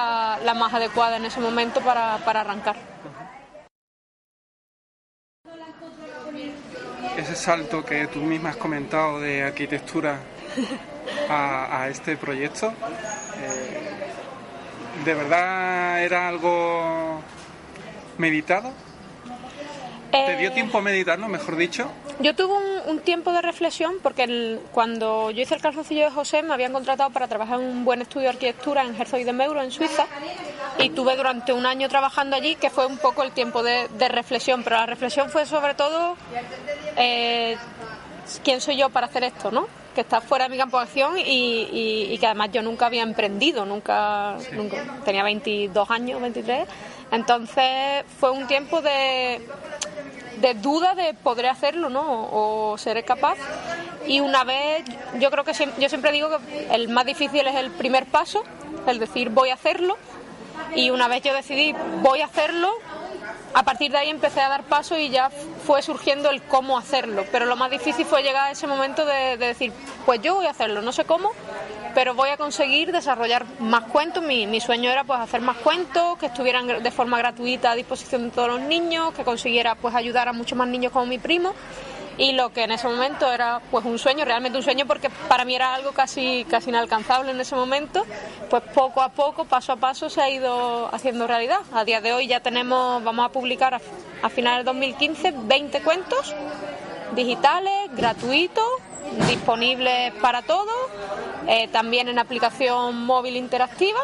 la, 0.41 0.55
más 0.55 0.73
adecuada 0.73 1.17
en 1.17 1.27
ese 1.27 1.41
momento 1.41 1.81
para, 1.81 2.17
para 2.25 2.41
arrancar. 2.41 2.77
Ese 7.17 7.35
salto 7.35 7.85
que 7.85 8.07
tú 8.07 8.21
misma 8.21 8.51
has 8.51 8.57
comentado 8.57 9.21
de 9.21 9.43
arquitectura 9.43 10.21
a, 11.29 11.89
este 11.91 12.17
proyecto, 12.17 12.69
eh, 12.69 13.81
¿de 15.05 15.15
verdad 15.15 16.03
era 16.03 16.29
algo 16.29 17.21
meditado? 18.19 18.73
¿Te 20.11 20.37
dio 20.37 20.53
tiempo 20.53 20.79
a 20.79 20.81
meditarlo, 20.81 21.29
mejor 21.29 21.57
dicho? 21.57 21.91
Yo 22.21 22.35
tuve 22.35 22.55
un, 22.87 23.01
tiempo 23.01 23.33
de 23.33 23.43
reflexión 23.43 23.97
porque 24.03 24.59
cuando 24.73 25.31
yo 25.31 25.43
hice 25.43 25.55
el 25.55 25.61
calzoncillo 25.61 26.05
de 26.05 26.11
José 26.11 26.43
me 26.43 26.55
habían 26.55 26.73
contratado 26.73 27.11
para 27.11 27.29
trabajar 27.29 27.61
en 27.61 27.67
un 27.67 27.85
buen 27.85 28.03
estudio 28.03 28.25
de 28.25 28.31
arquitectura 28.31 28.85
en 28.85 28.99
Herzog 28.99 29.25
de 29.25 29.33
Meuro, 29.33 29.63
en 29.63 29.71
Suiza, 29.71 30.07
y 30.79 30.91
tuve 30.91 31.17
durante 31.17 31.53
un 31.53 31.67
año 31.67 31.89
trabajando 31.89 32.37
allí, 32.37 32.55
que 32.57 32.71
fue 32.71 32.87
un 32.87 32.99
poco 32.99 33.23
el 33.23 33.33
tiempo 33.33 33.63
de, 33.63 33.89
reflexión, 34.09 34.65
pero 34.65 34.77
la 34.77 34.87
reflexión 34.87 35.31
fue 35.31 35.47
sobre 35.47 35.75
todo 35.75 36.17
eh, 36.97 37.57
quién 38.43 38.61
soy 38.61 38.77
yo 38.77 38.91
para 38.91 39.07
hacer 39.07 39.25
esto, 39.25 39.51
¿no? 39.51 39.69
Que 39.95 40.01
está 40.01 40.21
fuera 40.21 40.45
de 40.45 40.51
mi 40.51 40.59
campo 40.59 40.79
de 40.79 40.85
acción 40.85 41.15
y, 41.19 42.17
que 42.19 42.27
además 42.27 42.51
yo 42.53 42.63
nunca 42.63 42.87
había 42.87 43.03
emprendido, 43.03 43.65
nunca, 43.65 44.37
nunca 44.53 44.77
tenía 45.05 45.23
22 45.23 45.91
años, 45.91 46.21
23, 46.21 46.69
entonces 47.11 48.05
fue 48.19 48.31
un 48.31 48.47
tiempo 48.47 48.81
de 48.81 49.41
de 50.41 50.55
duda 50.55 50.95
de 50.95 51.15
podré 51.15 51.49
hacerlo, 51.49 51.89
¿no? 51.89 52.29
O 52.33 52.79
seré 52.79 53.03
capaz. 53.03 53.37
Y 54.07 54.21
una 54.21 54.45
vez, 54.45 54.85
yo 55.19 55.31
creo 55.31 55.45
que 55.45 55.53
yo 55.79 55.89
siempre 55.89 56.13
digo 56.13 56.31
que 56.31 56.69
el 56.71 56.89
más 56.89 57.05
difícil 57.05 57.47
es 57.47 57.57
el 57.57 57.71
primer 57.71 58.07
paso, 58.07 58.43
el 58.87 58.99
decir 58.99 59.31
voy 59.31 59.51
a 59.51 59.55
hacerlo. 59.55 59.97
Y 60.75 60.91
una 60.91 61.09
vez 61.09 61.23
yo 61.23 61.35
decidí 61.35 61.75
voy 62.03 62.21
a 62.21 62.27
hacerlo, 62.27 62.71
a 63.55 63.63
partir 63.63 63.91
de 63.91 63.99
ahí 63.99 64.11
empecé 64.11 64.41
a 64.41 64.49
dar 64.49 64.65
paso 64.65 64.99
y 64.99 65.09
ya 65.11 65.31
fue 65.67 65.83
surgiendo 65.83 66.31
el 66.31 66.43
cómo 66.43 66.79
hacerlo. 66.79 67.25
Pero 67.33 67.47
lo 67.47 67.57
más 67.57 67.71
difícil 67.71 68.07
fue 68.07 68.23
llegar 68.23 68.49
a 68.49 68.51
ese 68.53 68.67
momento 68.67 69.05
de, 69.05 69.37
decir, 69.37 69.73
pues 70.07 70.21
yo 70.23 70.37
voy 70.37 70.47
a 70.47 70.51
hacerlo, 70.51 70.83
no 70.83 70.93
sé 70.93 71.05
cómo, 71.05 71.33
pero 71.95 72.15
voy 72.15 72.31
a 72.31 72.37
conseguir 72.37 72.93
desarrollar 72.93 73.45
más 73.61 73.85
cuentos. 73.85 74.23
Mi, 74.23 74.47
mi, 74.47 74.61
sueño 74.61 74.91
era 74.91 75.05
pues 75.05 75.21
hacer 75.21 75.41
más 75.41 75.57
cuentos, 75.59 76.19
que 76.19 76.27
estuvieran 76.27 76.83
de 76.83 76.91
forma 76.91 77.19
gratuita 77.19 77.73
a 77.73 77.75
disposición 77.75 78.25
de 78.25 78.31
todos 78.31 78.49
los 78.49 78.61
niños, 78.61 79.13
que 79.15 79.25
consiguiera 79.25 79.75
pues 79.75 79.95
ayudar 79.95 80.29
a 80.29 80.33
muchos 80.33 80.57
más 80.57 80.69
niños 80.69 80.93
como 80.93 81.07
mi 81.07 81.19
primo 81.19 81.55
y 82.19 82.33
lo 82.33 82.53
que 82.53 82.65
en 82.65 82.73
ese 82.73 82.89
momento 82.89 83.33
era 83.33 83.61
pues 83.71 83.85
un 83.85 83.99
sueño, 83.99 84.25
realmente 84.25 84.59
un 84.59 84.65
sueño 84.65 84.87
porque 84.87 85.09
para 85.29 85.45
mí 85.45 85.55
era 85.55 85.75
algo 85.75 85.93
casi 85.93 86.45
casi 86.51 86.71
inalcanzable 86.71 87.31
en 87.31 87.41
ese 87.41 87.55
momento, 87.55 88.05
pues 88.51 88.63
poco 88.75 89.01
a 89.01 89.11
poco, 89.11 89.45
paso 89.45 89.73
a 89.73 89.77
paso 89.77 90.11
se 90.11 90.21
ha 90.21 90.29
ido 90.29 90.93
haciendo 90.93 91.27
realidad. 91.27 91.61
A 91.73 91.85
día 91.85 92.01
de 92.01 92.13
hoy 92.13 92.27
ya 92.27 92.41
tenemos, 92.41 93.03
vamos 93.05 93.25
a 93.25 93.29
publicar 93.31 93.75
a, 93.75 93.81
a 94.23 94.29
finales 94.29 94.61
de 94.61 94.65
2015 94.65 95.35
20 95.45 95.81
cuentos 95.83 96.35
digitales, 97.15 97.73
gratuitos, 97.93 98.65
disponibles 99.27 100.13
para 100.15 100.43
todos, 100.43 100.75
eh, 101.47 101.69
también 101.69 102.09
en 102.09 102.19
aplicación 102.19 103.05
móvil 103.05 103.37
interactiva 103.37 104.01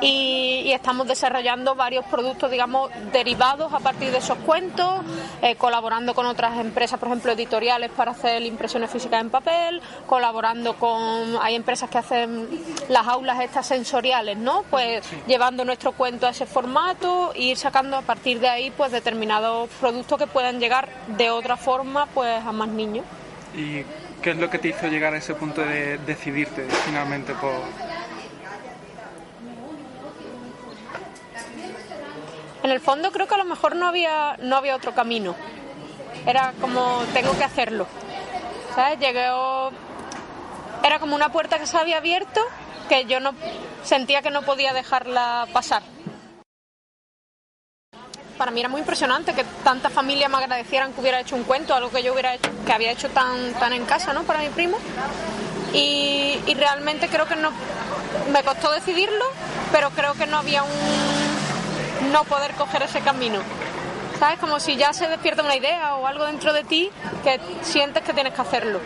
y, 0.00 0.72
estamos 0.72 1.08
desarrollando 1.08 1.74
varios 1.74 2.04
productos, 2.04 2.50
digamos, 2.50 2.90
derivados 3.12 3.72
a 3.72 3.80
partir 3.80 4.10
de 4.10 4.18
esos 4.18 4.36
cuentos, 4.38 5.00
eh, 5.40 5.56
colaborando 5.56 6.14
con 6.14 6.26
otras 6.26 6.58
empresas, 6.58 7.00
por 7.00 7.08
ejemplo, 7.08 7.32
editoriales 7.32 7.90
para 7.90 8.10
hacer 8.10 8.42
impresiones 8.42 8.90
físicas 8.90 9.22
en 9.22 9.30
papel, 9.30 9.80
colaborando 10.06 10.74
con, 10.74 11.38
hay 11.40 11.54
empresas 11.54 11.88
que 11.88 11.98
hacen 11.98 12.48
las 12.88 13.06
aulas 13.08 13.40
estas 13.40 13.66
sensoriales, 13.66 14.36
¿no? 14.36 14.64
Pues 14.70 15.02
llevando 15.26 15.64
nuestro 15.64 15.92
cuento 15.92 16.26
a 16.26 16.30
ese 16.30 16.46
formato 16.46 17.32
e 17.34 17.44
ir 17.44 17.56
sacando 17.56 17.96
a 17.96 18.02
partir 18.02 18.38
de 18.38 18.48
ahí, 18.48 18.70
pues, 18.70 18.92
determinados 18.92 19.70
productos 19.80 20.18
que 20.18 20.26
puedan 20.26 20.60
llegar 20.60 20.88
de 21.16 21.30
otra 21.30 21.56
forma, 21.56 22.06
pues, 22.14 22.44
a 22.44 22.52
más 22.52 22.68
niños. 22.68 23.04
¿Y 23.56 23.84
qué 24.22 24.30
es 24.30 24.36
lo 24.36 24.50
que 24.50 24.58
te 24.58 24.68
hizo 24.68 24.86
llegar 24.86 25.14
a 25.14 25.16
ese 25.16 25.34
punto 25.34 25.62
de 25.62 25.98
decidirte 25.98 26.66
finalmente 26.84 27.32
por 27.34 27.52
En 32.62 32.72
el 32.72 32.80
fondo 32.80 33.12
creo 33.12 33.28
que 33.28 33.34
a 33.36 33.38
lo 33.38 33.44
mejor 33.44 33.76
no 33.76 33.86
había, 33.86 34.36
no 34.42 34.56
había 34.56 34.74
otro 34.74 34.92
camino. 34.92 35.36
Era 36.26 36.52
como, 36.60 37.04
tengo 37.14 37.36
que 37.38 37.44
hacerlo. 37.44 37.86
¿Sabes? 38.74 38.98
Llegué... 38.98 39.28
Era 40.82 40.98
como 40.98 41.14
una 41.14 41.30
puerta 41.30 41.60
que 41.60 41.66
se 41.68 41.78
había 41.78 41.98
abierto 41.98 42.40
que 42.88 43.04
yo 43.04 43.20
no 43.20 43.34
sentía 43.84 44.20
que 44.20 44.30
no 44.30 44.42
podía 44.42 44.72
dejarla 44.72 45.46
pasar. 45.52 45.82
Para 48.36 48.50
mí 48.50 48.60
era 48.60 48.68
muy 48.68 48.80
impresionante 48.80 49.32
que 49.32 49.44
tantas 49.64 49.92
familias 49.92 50.30
me 50.30 50.36
agradecieran 50.36 50.92
que 50.92 51.00
hubiera 51.00 51.20
hecho 51.20 51.36
un 51.36 51.44
cuento, 51.44 51.74
algo 51.74 51.90
que 51.90 52.02
yo 52.02 52.12
hubiera 52.12 52.34
hecho, 52.34 52.50
que 52.64 52.72
había 52.72 52.92
hecho 52.92 53.08
tan, 53.10 53.52
tan 53.54 53.72
en 53.72 53.84
casa, 53.84 54.12
¿no? 54.12 54.22
Para 54.24 54.40
mi 54.40 54.48
primo. 54.48 54.78
Y, 55.72 56.38
y 56.46 56.54
realmente 56.54 57.08
creo 57.08 57.26
que 57.26 57.36
no, 57.36 57.50
me 58.30 58.42
costó 58.42 58.72
decidirlo, 58.72 59.24
pero 59.72 59.90
creo 59.90 60.14
que 60.14 60.26
no 60.26 60.38
había 60.38 60.62
un 60.62 62.12
no 62.12 62.24
poder 62.24 62.52
coger 62.52 62.82
ese 62.82 63.00
camino. 63.00 63.40
¿Sabes? 64.18 64.38
Como 64.38 64.60
si 64.60 64.76
ya 64.76 64.92
se 64.92 65.08
despierta 65.08 65.42
una 65.42 65.56
idea 65.56 65.96
o 65.96 66.06
algo 66.06 66.24
dentro 66.24 66.52
de 66.52 66.64
ti 66.64 66.90
que 67.22 67.38
sientes 67.62 68.02
que 68.02 68.14
tienes 68.14 68.32
que 68.32 68.40
hacerlo. 68.40 68.80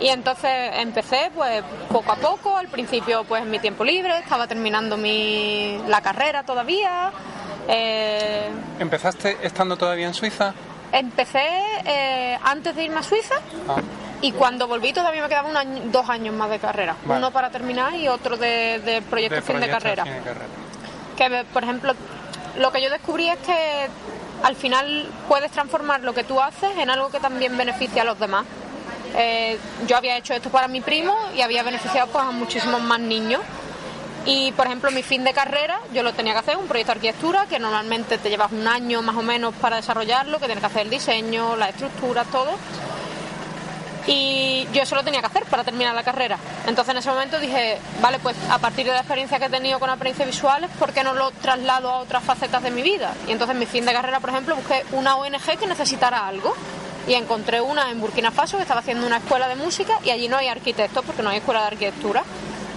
Y 0.00 0.08
entonces 0.08 0.50
empecé 0.74 1.30
pues 1.34 1.62
poco 1.90 2.12
a 2.12 2.16
poco, 2.16 2.56
al 2.56 2.68
principio 2.68 3.24
pues 3.24 3.42
en 3.42 3.50
mi 3.50 3.58
tiempo 3.58 3.84
libre, 3.84 4.18
estaba 4.18 4.46
terminando 4.46 4.96
mi, 4.96 5.78
la 5.86 6.00
carrera 6.02 6.42
todavía. 6.42 7.12
Eh, 7.68 8.48
¿Empezaste 8.78 9.38
estando 9.42 9.76
todavía 9.76 10.06
en 10.06 10.14
Suiza? 10.14 10.54
Empecé 10.92 11.48
eh, 11.84 12.38
antes 12.42 12.76
de 12.76 12.84
irme 12.84 13.00
a 13.00 13.02
Suiza 13.02 13.34
ah. 13.68 13.76
y 14.20 14.32
cuando 14.32 14.68
volví 14.68 14.92
todavía 14.92 15.22
me 15.22 15.28
quedaban 15.28 15.90
dos 15.90 16.08
años 16.08 16.34
más 16.34 16.50
de 16.50 16.58
carrera. 16.58 16.96
Uno 17.06 17.30
para 17.30 17.50
terminar 17.50 17.94
y 17.94 18.08
otro 18.08 18.36
de, 18.36 19.02
proyecto, 19.10 19.42
fin, 19.42 19.60
de 19.60 19.68
carrera. 19.68 20.04
fin 20.04 20.14
de 20.14 20.20
carrera. 20.20 20.46
Que 21.16 21.44
por 21.52 21.64
ejemplo 21.64 21.94
lo 22.58 22.72
que 22.72 22.82
yo 22.82 22.90
descubrí 22.90 23.28
es 23.28 23.38
que 23.38 23.88
al 24.42 24.56
final 24.56 25.08
puedes 25.28 25.50
transformar 25.50 26.02
lo 26.02 26.14
que 26.14 26.24
tú 26.24 26.40
haces 26.40 26.76
en 26.78 26.90
algo 26.90 27.10
que 27.10 27.20
también 27.20 27.56
beneficia 27.56 28.02
a 28.02 28.04
los 28.04 28.18
demás. 28.18 28.44
Eh, 29.14 29.58
yo 29.86 29.96
había 29.96 30.16
hecho 30.16 30.34
esto 30.34 30.50
para 30.50 30.68
mi 30.68 30.80
primo 30.80 31.14
y 31.34 31.40
había 31.40 31.62
beneficiado 31.62 32.08
pues, 32.08 32.24
a 32.24 32.30
muchísimos 32.30 32.80
más 32.82 33.00
niños. 33.00 33.40
Y 34.26 34.52
por 34.52 34.66
ejemplo, 34.66 34.90
mi 34.90 35.02
fin 35.02 35.24
de 35.24 35.32
carrera, 35.32 35.80
yo 35.94 36.02
lo 36.02 36.12
tenía 36.12 36.32
que 36.32 36.40
hacer, 36.40 36.56
un 36.56 36.66
proyecto 36.66 36.92
de 36.92 36.98
arquitectura, 36.98 37.46
que 37.46 37.58
normalmente 37.58 38.18
te 38.18 38.28
llevas 38.28 38.52
un 38.52 38.66
año 38.66 39.00
más 39.00 39.16
o 39.16 39.22
menos 39.22 39.54
para 39.54 39.76
desarrollarlo, 39.76 40.38
que 40.38 40.46
tienes 40.46 40.60
que 40.60 40.66
hacer 40.66 40.82
el 40.82 40.90
diseño, 40.90 41.56
la 41.56 41.68
estructura, 41.68 42.24
todo 42.24 42.58
y 44.06 44.68
yo 44.72 44.82
eso 44.82 44.94
lo 44.94 45.02
tenía 45.02 45.20
que 45.20 45.26
hacer 45.26 45.44
para 45.44 45.64
terminar 45.64 45.94
la 45.94 46.04
carrera. 46.04 46.38
Entonces 46.66 46.92
en 46.92 46.98
ese 46.98 47.10
momento 47.10 47.40
dije, 47.40 47.78
vale, 48.00 48.18
pues 48.18 48.36
a 48.50 48.58
partir 48.58 48.86
de 48.86 48.92
la 48.92 49.00
experiencia 49.00 49.38
que 49.38 49.46
he 49.46 49.50
tenido 49.50 49.80
con 49.80 49.90
apariencias 49.90 50.26
visuales, 50.26 50.70
¿por 50.78 50.92
qué 50.92 51.02
no 51.02 51.14
lo 51.14 51.30
traslado 51.32 51.90
a 51.90 51.98
otras 51.98 52.22
facetas 52.22 52.62
de 52.62 52.70
mi 52.70 52.82
vida? 52.82 53.14
Y 53.26 53.32
entonces 53.32 53.54
en 53.54 53.60
mi 53.60 53.66
fin 53.66 53.84
de 53.84 53.92
carrera, 53.92 54.20
por 54.20 54.30
ejemplo, 54.30 54.56
busqué 54.56 54.84
una 54.92 55.16
ONG 55.16 55.58
que 55.58 55.66
necesitara 55.66 56.26
algo 56.26 56.54
y 57.08 57.14
encontré 57.14 57.60
una 57.60 57.90
en 57.90 58.00
Burkina 58.00 58.30
Faso 58.30 58.56
que 58.56 58.62
estaba 58.62 58.80
haciendo 58.80 59.06
una 59.06 59.18
escuela 59.18 59.48
de 59.48 59.56
música 59.56 59.98
y 60.04 60.10
allí 60.10 60.28
no 60.28 60.36
hay 60.36 60.48
arquitectos 60.48 61.04
porque 61.04 61.22
no 61.22 61.30
hay 61.30 61.38
escuela 61.38 61.60
de 61.62 61.66
arquitectura. 61.68 62.24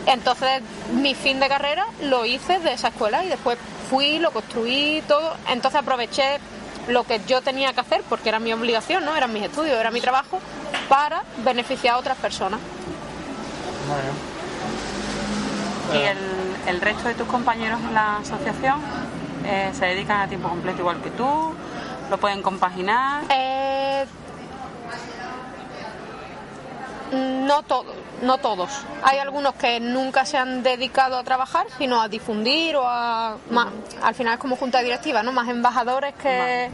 Entonces 0.06 0.62
mi 0.94 1.14
fin 1.16 1.40
de 1.40 1.48
carrera 1.48 1.86
lo 2.04 2.26
hice 2.26 2.60
de 2.60 2.74
esa 2.74 2.90
escuela 2.90 3.24
y 3.24 3.30
después 3.30 3.58
fui, 3.90 4.20
lo 4.20 4.32
construí, 4.32 5.04
todo. 5.08 5.34
Entonces 5.50 5.80
aproveché 5.80 6.40
lo 6.88 7.04
que 7.04 7.22
yo 7.28 7.42
tenía 7.42 7.74
que 7.74 7.82
hacer, 7.82 8.04
porque 8.10 8.30
era 8.30 8.40
mi 8.40 8.52
obligación, 8.54 9.06
¿no? 9.06 9.16
Eran 9.16 9.32
mis 9.32 9.44
estudios, 9.44 9.78
era 9.78 9.92
mi 9.92 10.02
trabajo, 10.02 10.40
para 10.88 11.24
beneficiar 11.44 11.96
a 11.96 11.98
otras 12.00 12.18
personas. 12.18 12.60
¿Y 15.94 15.98
el, 15.98 16.18
el, 16.68 16.82
resto 16.82 17.08
de 17.08 17.16
tus 17.16 17.28
compañeros 17.28 17.80
en 17.82 17.94
la 17.96 18.18
asociación 18.18 18.80
eh, 19.46 19.72
se 19.74 19.86
dedican 19.86 20.22
a 20.22 20.28
tiempo 20.28 20.50
completo 20.50 20.80
igual 20.80 21.02
que 21.02 21.10
tú? 21.12 21.54
¿Lo 22.10 22.18
pueden 22.18 22.42
compaginar? 22.42 23.24
Eh, 23.30 24.06
no 27.12 27.50
no, 27.50 27.64
todo, 27.64 27.86
no 28.22 28.38
todos. 28.38 28.70
Hay 29.02 29.18
algunos 29.18 29.56
que 29.56 29.80
nunca 29.80 30.24
se 30.24 30.38
han 30.38 30.62
dedicado 30.62 31.18
a 31.18 31.24
trabajar, 31.24 31.66
sino 31.80 32.00
a 32.00 32.08
difundir 32.08 32.76
o 32.76 32.84
a... 32.86 33.38
al 34.04 34.16
final 34.16 34.36
es 34.36 34.40
como 34.40 34.56
junta 34.56 34.82
directiva, 34.82 35.24
¿no? 35.24 35.32
Más 35.32 35.50
embajadores 35.50 36.14
que... 36.14 36.70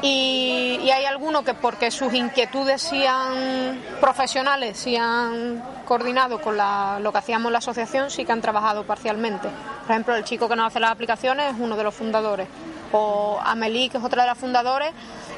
Y, 0.00 0.80
y, 0.82 0.90
hay 0.90 1.04
algunos 1.04 1.44
que 1.44 1.52
porque 1.52 1.90
sus 1.90 2.14
inquietudes 2.14 2.80
sean 2.80 3.78
profesionales, 4.00 4.78
si 4.78 4.96
han 4.96 5.62
coordinado 5.84 6.40
con 6.40 6.56
la, 6.56 6.98
lo 7.00 7.12
que 7.12 7.18
hacíamos 7.18 7.46
en 7.46 7.52
la 7.52 7.58
asociación, 7.58 8.10
sí 8.10 8.24
que 8.24 8.32
han 8.32 8.40
trabajado 8.40 8.84
parcialmente. 8.84 9.48
Por 9.82 9.90
ejemplo, 9.90 10.16
el 10.16 10.24
chico 10.24 10.48
que 10.48 10.56
nos 10.56 10.68
hace 10.68 10.80
las 10.80 10.92
aplicaciones 10.92 11.54
es 11.54 11.60
uno 11.60 11.76
de 11.76 11.84
los 11.84 11.94
fundadores. 11.94 12.48
O 12.92 13.38
Amelie, 13.44 13.90
que 13.90 13.98
es 13.98 14.04
otra 14.04 14.22
de 14.22 14.28
las 14.28 14.38
fundadoras, 14.38 14.92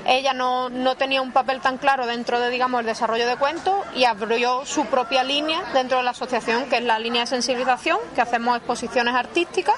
ella 0.08 0.32
no, 0.32 0.70
no, 0.70 0.96
tenía 0.96 1.20
un 1.20 1.32
papel 1.32 1.60
tan 1.60 1.76
claro 1.78 2.06
dentro 2.06 2.40
de 2.40 2.50
digamos 2.50 2.80
el 2.80 2.86
desarrollo 2.86 3.26
de 3.26 3.36
cuentos 3.36 3.74
y 3.94 4.04
abrió 4.04 4.64
su 4.64 4.86
propia 4.86 5.22
línea 5.22 5.62
dentro 5.74 5.98
de 5.98 6.04
la 6.04 6.10
asociación 6.10 6.64
que 6.66 6.78
es 6.78 6.84
la 6.84 6.98
línea 6.98 7.22
de 7.22 7.26
sensibilización 7.26 7.98
que 8.14 8.20
hacemos 8.20 8.56
exposiciones 8.56 9.14
artísticas 9.14 9.76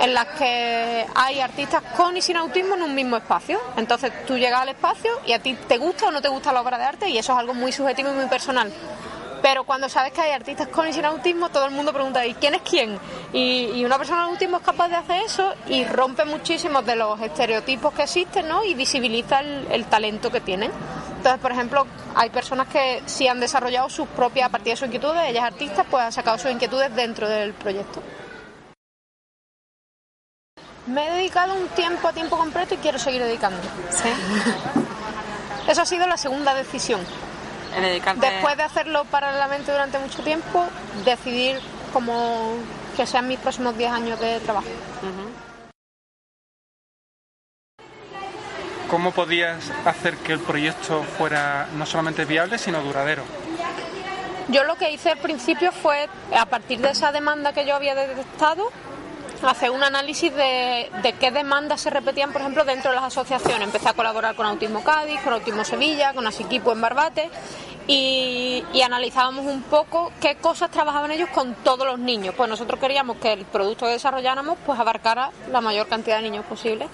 en 0.00 0.12
las 0.14 0.26
que 0.26 1.06
hay 1.14 1.40
artistas 1.40 1.82
con 1.96 2.16
y 2.16 2.22
sin 2.22 2.36
autismo 2.36 2.74
en 2.74 2.82
un 2.82 2.94
mismo 2.94 3.16
espacio. 3.16 3.58
Entonces 3.76 4.12
tú 4.26 4.36
llegas 4.36 4.60
al 4.60 4.68
espacio 4.68 5.10
y 5.26 5.32
a 5.32 5.38
ti 5.38 5.54
te 5.66 5.78
gusta 5.78 6.08
o 6.08 6.10
no 6.10 6.20
te 6.20 6.28
gusta 6.28 6.52
la 6.52 6.60
obra 6.60 6.78
de 6.78 6.84
arte 6.84 7.08
y 7.08 7.18
eso 7.18 7.32
es 7.32 7.38
algo 7.38 7.54
muy 7.54 7.72
subjetivo 7.72 8.10
y 8.10 8.12
muy 8.12 8.26
personal 8.26 8.72
pero 9.44 9.64
cuando 9.64 9.90
sabes 9.90 10.14
que 10.14 10.22
hay 10.22 10.32
artistas 10.32 10.68
con 10.68 10.88
y 10.88 10.94
sin 10.94 11.04
autismo, 11.04 11.50
todo 11.50 11.66
el 11.66 11.72
mundo 11.72 11.92
pregunta, 11.92 12.24
¿y 12.24 12.32
quién 12.32 12.54
es 12.54 12.62
quién? 12.62 12.98
Y, 13.34 13.84
una 13.84 13.98
persona 13.98 14.22
con 14.22 14.30
autismo 14.30 14.56
es 14.56 14.62
capaz 14.62 14.88
de 14.88 14.96
hacer 14.96 15.20
eso 15.22 15.52
y 15.68 15.84
rompe 15.84 16.24
muchísimos 16.24 16.86
de 16.86 16.96
los 16.96 17.20
estereotipos 17.20 17.92
que 17.92 18.04
existen, 18.04 18.48
¿no? 18.48 18.64
Y 18.64 18.72
visibiliza 18.72 19.40
el, 19.40 19.84
talento 19.84 20.32
que 20.32 20.40
tienen. 20.40 20.70
Entonces, 21.18 21.38
por 21.42 21.52
ejemplo, 21.52 21.86
hay 22.14 22.30
personas 22.30 22.68
que 22.68 23.02
sí 23.04 23.28
han 23.28 23.38
desarrollado 23.38 23.90
sus 23.90 24.08
propias, 24.08 24.46
a 24.46 24.48
partir 24.48 24.72
de 24.72 24.76
sus 24.78 24.86
inquietudes, 24.86 25.28
ellas 25.28 25.44
artistas, 25.44 25.84
pues 25.90 26.04
han 26.04 26.12
sacado 26.12 26.38
sus 26.38 26.50
inquietudes 26.50 26.96
dentro 26.96 27.28
del 27.28 27.52
proyecto. 27.52 28.02
Me 30.86 31.06
he 31.06 31.10
dedicado 31.16 31.52
un 31.52 31.68
tiempo 31.68 32.08
a 32.08 32.14
tiempo 32.14 32.38
completo 32.38 32.76
y 32.76 32.78
quiero 32.78 32.98
seguir 32.98 33.22
dedicando. 33.22 33.60
¿Sí? 33.90 34.08
Eso 35.68 35.82
ha 35.82 35.86
sido 35.86 36.06
la 36.06 36.16
segunda 36.16 36.54
decisión. 36.54 37.02
Después 38.20 38.56
de 38.56 38.62
hacerlo 38.62 39.04
paralelamente 39.04 39.72
durante 39.72 39.98
mucho 39.98 40.22
tiempo, 40.22 40.64
decidir 41.04 41.58
como 41.92 42.54
que 42.96 43.06
sean 43.06 43.26
mis 43.28 43.38
próximos 43.38 43.76
10 43.76 43.90
años 43.90 44.20
de 44.20 44.40
trabajo. 44.40 44.68
¿Cómo 48.88 49.10
podías 49.12 49.72
hacer 49.84 50.16
que 50.18 50.32
el 50.32 50.40
proyecto 50.40 51.02
fuera 51.02 51.66
no 51.74 51.84
solamente 51.84 52.24
viable, 52.24 52.58
sino 52.58 52.82
duradero? 52.82 53.24
Yo 54.48 54.62
lo 54.64 54.76
que 54.76 54.92
hice 54.92 55.10
al 55.10 55.18
principio 55.18 55.72
fue, 55.72 56.08
a 56.36 56.46
partir 56.46 56.78
de 56.80 56.90
esa 56.90 57.10
demanda 57.10 57.52
que 57.52 57.66
yo 57.66 57.74
había 57.74 57.94
detectado, 57.94 58.70
hacer 59.42 59.70
un 59.70 59.82
análisis 59.82 60.34
de, 60.34 61.14
qué 61.20 61.30
demandas 61.30 61.80
se 61.80 61.90
repetían, 61.90 62.32
por 62.32 62.40
ejemplo, 62.40 62.64
dentro 62.64 62.90
de 62.90 62.96
las 62.96 63.04
asociaciones. 63.04 63.62
Empecé 63.62 63.88
a 63.88 63.92
colaborar 63.92 64.34
con 64.34 64.46
Autismo 64.46 64.82
Cádiz, 64.82 65.20
con 65.22 65.32
Autismo 65.32 65.64
Sevilla, 65.64 66.12
con 66.14 66.26
Asiquipo 66.26 66.72
en 66.72 66.80
Barbate 66.80 67.30
y, 67.86 68.62
analizábamos 68.82 69.46
un 69.46 69.62
poco 69.62 70.12
qué 70.20 70.36
cosas 70.36 70.70
trabajaban 70.70 71.10
ellos 71.10 71.28
con 71.30 71.54
todos 71.56 71.86
los 71.86 71.98
niños. 71.98 72.34
Pues 72.36 72.48
nosotros 72.48 72.78
queríamos 72.80 73.16
que 73.16 73.32
el 73.32 73.44
producto 73.44 73.86
que 73.86 73.92
desarrolláramos 73.92 74.58
pues 74.64 74.78
abarcara 74.78 75.30
la 75.50 75.60
mayor 75.60 75.86
cantidad 75.88 76.16
de 76.16 76.22
niños 76.22 76.44
posible 76.44 76.86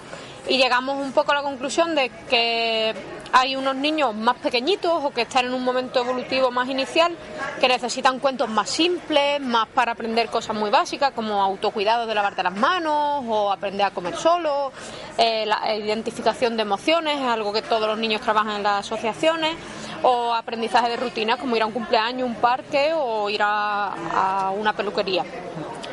y 0.47 0.57
llegamos 0.57 0.97
un 0.97 1.11
poco 1.11 1.31
a 1.31 1.35
la 1.35 1.43
conclusión 1.43 1.95
de 1.95 2.09
que 2.29 2.95
hay 3.33 3.55
unos 3.55 3.75
niños 3.75 4.13
más 4.15 4.35
pequeñitos 4.37 5.03
o 5.03 5.11
que 5.11 5.21
están 5.21 5.45
en 5.45 5.53
un 5.53 5.63
momento 5.63 6.01
evolutivo 6.01 6.51
más 6.51 6.67
inicial 6.69 7.15
que 7.59 7.67
necesitan 7.67 8.19
cuentos 8.19 8.49
más 8.49 8.69
simples, 8.69 9.39
más 9.39 9.67
para 9.69 9.93
aprender 9.93 10.29
cosas 10.29 10.55
muy 10.55 10.69
básicas 10.69 11.11
como 11.11 11.41
autocuidado 11.41 12.05
de 12.05 12.15
lavarte 12.15 12.43
las 12.43 12.55
manos 12.55 13.23
o 13.27 13.51
aprender 13.51 13.85
a 13.85 13.91
comer 13.91 14.15
solo, 14.15 14.71
eh, 15.17 15.45
la 15.45 15.75
identificación 15.75 16.55
de 16.57 16.63
emociones, 16.63 17.19
es 17.19 17.27
algo 17.27 17.53
que 17.53 17.61
todos 17.61 17.87
los 17.87 17.97
niños 17.97 18.21
trabajan 18.21 18.57
en 18.57 18.63
las 18.63 18.85
asociaciones 18.85 19.55
o 20.03 20.33
aprendizaje 20.33 20.89
de 20.89 20.97
rutinas 20.97 21.37
como 21.37 21.55
ir 21.55 21.61
a 21.61 21.67
un 21.67 21.73
cumpleaños, 21.73 22.27
un 22.27 22.35
parque 22.35 22.91
o 22.93 23.29
ir 23.29 23.41
a 23.43 24.51
una 24.57 24.73
peluquería. 24.73 25.23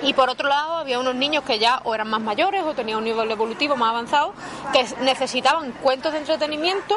Y 0.03 0.15
por 0.15 0.29
otro 0.29 0.49
lado, 0.49 0.77
había 0.77 0.99
unos 0.99 1.15
niños 1.15 1.43
que 1.45 1.59
ya 1.59 1.81
o 1.85 1.95
eran 1.95 2.09
más 2.09 2.21
mayores 2.21 2.63
o 2.63 2.75
tenían 2.75 2.99
un 2.99 3.05
nivel 3.05 3.31
evolutivo 3.31 3.77
más 3.77 3.91
avanzado 3.91 4.33
que 4.73 4.87
necesitaban 5.03 5.73
cuentos 5.73 6.13
de 6.13 6.19
entretenimiento 6.19 6.97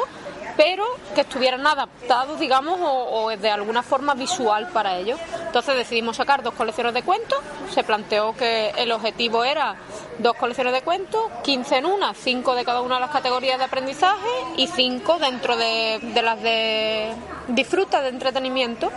pero 0.56 0.84
que 1.14 1.22
estuvieran 1.22 1.66
adaptados, 1.66 2.38
digamos, 2.38 2.78
o, 2.80 3.30
de 3.30 3.50
alguna 3.50 3.82
forma 3.82 4.14
visual 4.14 4.68
para 4.72 4.96
ellos. 4.96 5.18
Entonces 5.46 5.76
decidimos 5.76 6.16
sacar 6.16 6.42
dos 6.42 6.54
colecciones 6.54 6.94
de 6.94 7.02
cuentos, 7.02 7.38
se 7.70 7.84
planteó 7.84 8.34
que 8.36 8.70
el 8.76 8.92
objetivo 8.92 9.44
era 9.44 9.76
dos 10.18 10.34
colecciones 10.34 10.72
de 10.72 10.82
cuentos, 10.82 11.22
15 11.42 11.76
en 11.78 11.86
una, 11.86 12.14
5 12.14 12.54
de 12.54 12.64
cada 12.64 12.80
una 12.80 12.96
de 12.96 13.00
las 13.02 13.10
categorías 13.10 13.58
de 13.58 13.64
aprendizaje 13.64 14.28
y 14.56 14.66
5 14.66 15.18
dentro 15.18 15.56
de, 15.56 16.00
de 16.02 16.22
las 16.22 16.42
de 16.42 17.12
disfruta, 17.48 18.00
de 18.00 18.08
entretenimiento. 18.08 18.90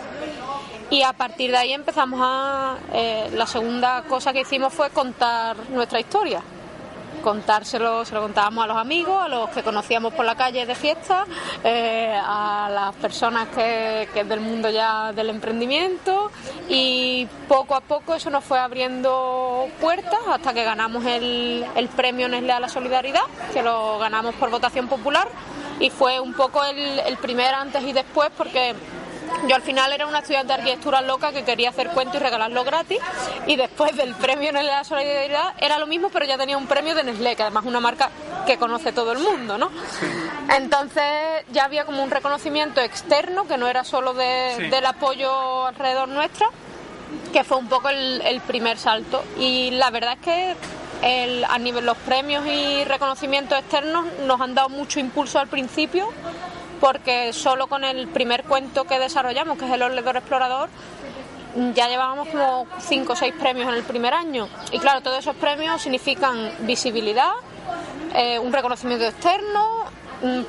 Y 0.88 1.02
a 1.02 1.12
partir 1.12 1.50
de 1.50 1.56
ahí 1.56 1.72
empezamos 1.72 2.20
a... 2.22 2.76
Eh, 2.92 3.30
la 3.32 3.46
segunda 3.46 4.04
cosa 4.08 4.32
que 4.32 4.42
hicimos 4.42 4.72
fue 4.72 4.90
contar 4.90 5.56
nuestra 5.70 5.98
historia. 5.98 6.40
Contárselo, 7.26 8.04
se 8.04 8.14
lo 8.14 8.22
contábamos 8.22 8.62
a 8.62 8.66
los 8.68 8.76
amigos, 8.76 9.20
a 9.20 9.26
los 9.26 9.50
que 9.50 9.64
conocíamos 9.64 10.14
por 10.14 10.24
la 10.24 10.36
calle 10.36 10.64
de 10.64 10.76
fiesta, 10.76 11.26
eh, 11.64 12.16
a 12.24 12.68
las 12.72 12.94
personas 12.94 13.48
que, 13.48 14.08
que 14.14 14.22
del 14.22 14.38
mundo 14.38 14.70
ya 14.70 15.12
del 15.12 15.30
emprendimiento 15.30 16.30
y 16.68 17.26
poco 17.48 17.74
a 17.74 17.80
poco 17.80 18.14
eso 18.14 18.30
nos 18.30 18.44
fue 18.44 18.60
abriendo 18.60 19.66
puertas 19.80 20.20
hasta 20.30 20.54
que 20.54 20.62
ganamos 20.62 21.04
el, 21.04 21.66
el 21.74 21.88
premio 21.88 22.28
Nestlé 22.28 22.52
a 22.52 22.60
la 22.60 22.68
Solidaridad, 22.68 23.24
que 23.52 23.60
lo 23.60 23.98
ganamos 23.98 24.36
por 24.36 24.48
votación 24.48 24.86
popular 24.86 25.26
y 25.80 25.90
fue 25.90 26.20
un 26.20 26.32
poco 26.32 26.62
el, 26.62 27.00
el 27.00 27.16
primer 27.16 27.52
antes 27.54 27.82
y 27.82 27.92
después 27.92 28.30
porque 28.38 28.76
yo 29.48 29.54
al 29.54 29.62
final 29.62 29.92
era 29.92 30.06
una 30.06 30.18
estudiante 30.18 30.48
de 30.48 30.54
arquitectura 30.60 31.00
loca 31.00 31.32
que 31.32 31.44
quería 31.44 31.70
hacer 31.70 31.88
cuentos 31.90 32.16
y 32.16 32.18
regalarlo 32.18 32.64
gratis 32.64 32.98
y 33.46 33.56
después 33.56 33.96
del 33.96 34.14
premio 34.14 34.50
en 34.50 34.66
la 34.66 34.84
solidaridad 34.84 35.54
era 35.60 35.78
lo 35.78 35.86
mismo 35.86 36.10
pero 36.10 36.26
ya 36.26 36.36
tenía 36.36 36.56
un 36.56 36.66
premio 36.66 36.94
de 36.94 37.04
Nestlé, 37.04 37.36
que 37.36 37.42
además 37.42 37.64
es 37.64 37.68
una 37.68 37.80
marca 37.80 38.10
que 38.46 38.56
conoce 38.58 38.92
todo 38.92 39.12
el 39.12 39.18
mundo, 39.18 39.58
¿no? 39.58 39.70
Entonces 40.54 41.04
ya 41.52 41.64
había 41.64 41.84
como 41.84 42.02
un 42.02 42.10
reconocimiento 42.10 42.80
externo 42.80 43.46
que 43.46 43.58
no 43.58 43.66
era 43.68 43.84
solo 43.84 44.14
del 44.14 44.86
apoyo 44.86 45.66
alrededor 45.66 46.08
nuestra, 46.08 46.48
que 47.32 47.44
fue 47.44 47.58
un 47.58 47.68
poco 47.68 47.88
el, 47.88 48.40
primer 48.46 48.78
salto. 48.78 49.22
Y 49.38 49.72
la 49.72 49.90
verdad 49.90 50.14
es 50.14 50.20
que 50.20 50.56
el, 51.02 51.44
a 51.44 51.58
nivel 51.58 51.84
los 51.84 51.96
premios 51.98 52.46
y 52.46 52.84
reconocimientos 52.84 53.58
externos 53.58 54.06
nos 54.26 54.40
han 54.40 54.54
dado 54.54 54.68
mucho 54.68 55.00
impulso 55.00 55.38
al 55.38 55.48
principio 55.48 56.08
porque 56.80 57.32
solo 57.32 57.66
con 57.66 57.84
el 57.84 58.08
primer 58.08 58.44
cuento 58.44 58.84
que 58.84 58.98
desarrollamos, 58.98 59.58
que 59.58 59.66
es 59.66 59.72
el 59.72 59.82
Oledor 59.82 60.16
Explorador, 60.16 60.68
ya 61.74 61.88
llevábamos 61.88 62.28
como 62.28 62.66
cinco 62.80 63.14
o 63.14 63.16
seis 63.16 63.34
premios 63.38 63.68
en 63.68 63.74
el 63.74 63.82
primer 63.82 64.12
año. 64.12 64.48
Y 64.72 64.78
claro, 64.78 65.00
todos 65.00 65.18
esos 65.18 65.36
premios 65.36 65.82
significan 65.82 66.52
visibilidad, 66.60 67.32
eh, 68.14 68.38
un 68.38 68.52
reconocimiento 68.52 69.06
externo, 69.06 69.85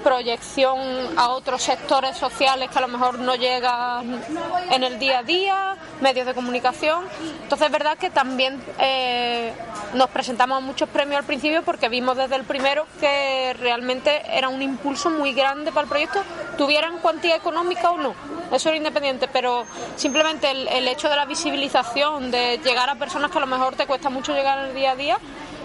proyección 0.03 0.79
a 1.17 1.29
otros 1.29 1.61
sectores 1.61 2.17
sociales 2.17 2.69
que 2.69 2.77
a 2.77 2.81
lo 2.81 2.87
mejor 2.87 3.19
no 3.19 3.35
llegan 3.35 4.23
en 4.71 4.83
el 4.83 4.99
día 4.99 5.19
a 5.19 5.23
día, 5.23 5.77
medios 6.01 6.25
de 6.25 6.33
comunicación. 6.33 7.05
Entonces 7.43 7.67
es 7.67 7.71
verdad 7.71 7.97
que 7.97 8.09
también 8.09 8.61
eh, 8.79 9.53
nos 9.93 10.09
presentamos 10.09 10.57
a 10.57 10.61
muchos 10.61 10.89
premios 10.89 11.19
al 11.19 11.25
principio 11.25 11.63
porque 11.63 11.89
vimos 11.89 12.17
desde 12.17 12.35
el 12.35 12.43
primero 12.43 12.85
que 12.99 13.53
realmente 13.59 14.21
era 14.31 14.49
un 14.49 14.61
impulso 14.61 15.09
muy 15.09 15.33
grande 15.33 15.71
para 15.71 15.83
el 15.83 15.89
proyecto, 15.89 16.23
tuvieran 16.57 16.99
cuantía 16.99 17.35
económica 17.35 17.91
o 17.91 17.97
no. 17.97 18.15
Eso 18.51 18.69
era 18.69 18.77
independiente, 18.77 19.27
pero 19.27 19.65
simplemente 19.97 20.49
el, 20.49 20.87
hecho 20.87 21.09
de 21.09 21.17
la 21.17 21.25
visibilización, 21.25 22.31
de 22.31 22.59
llegar 22.63 22.89
a 22.89 22.95
personas 22.95 23.29
que 23.29 23.37
a 23.37 23.41
lo 23.41 23.47
mejor 23.47 23.75
te 23.75 23.85
cuesta 23.85 24.09
mucho 24.09 24.33
llegar 24.33 24.59
en 24.59 24.65
el 24.67 24.75
día 24.75 24.91
a 24.91 24.95
día, 24.95 25.17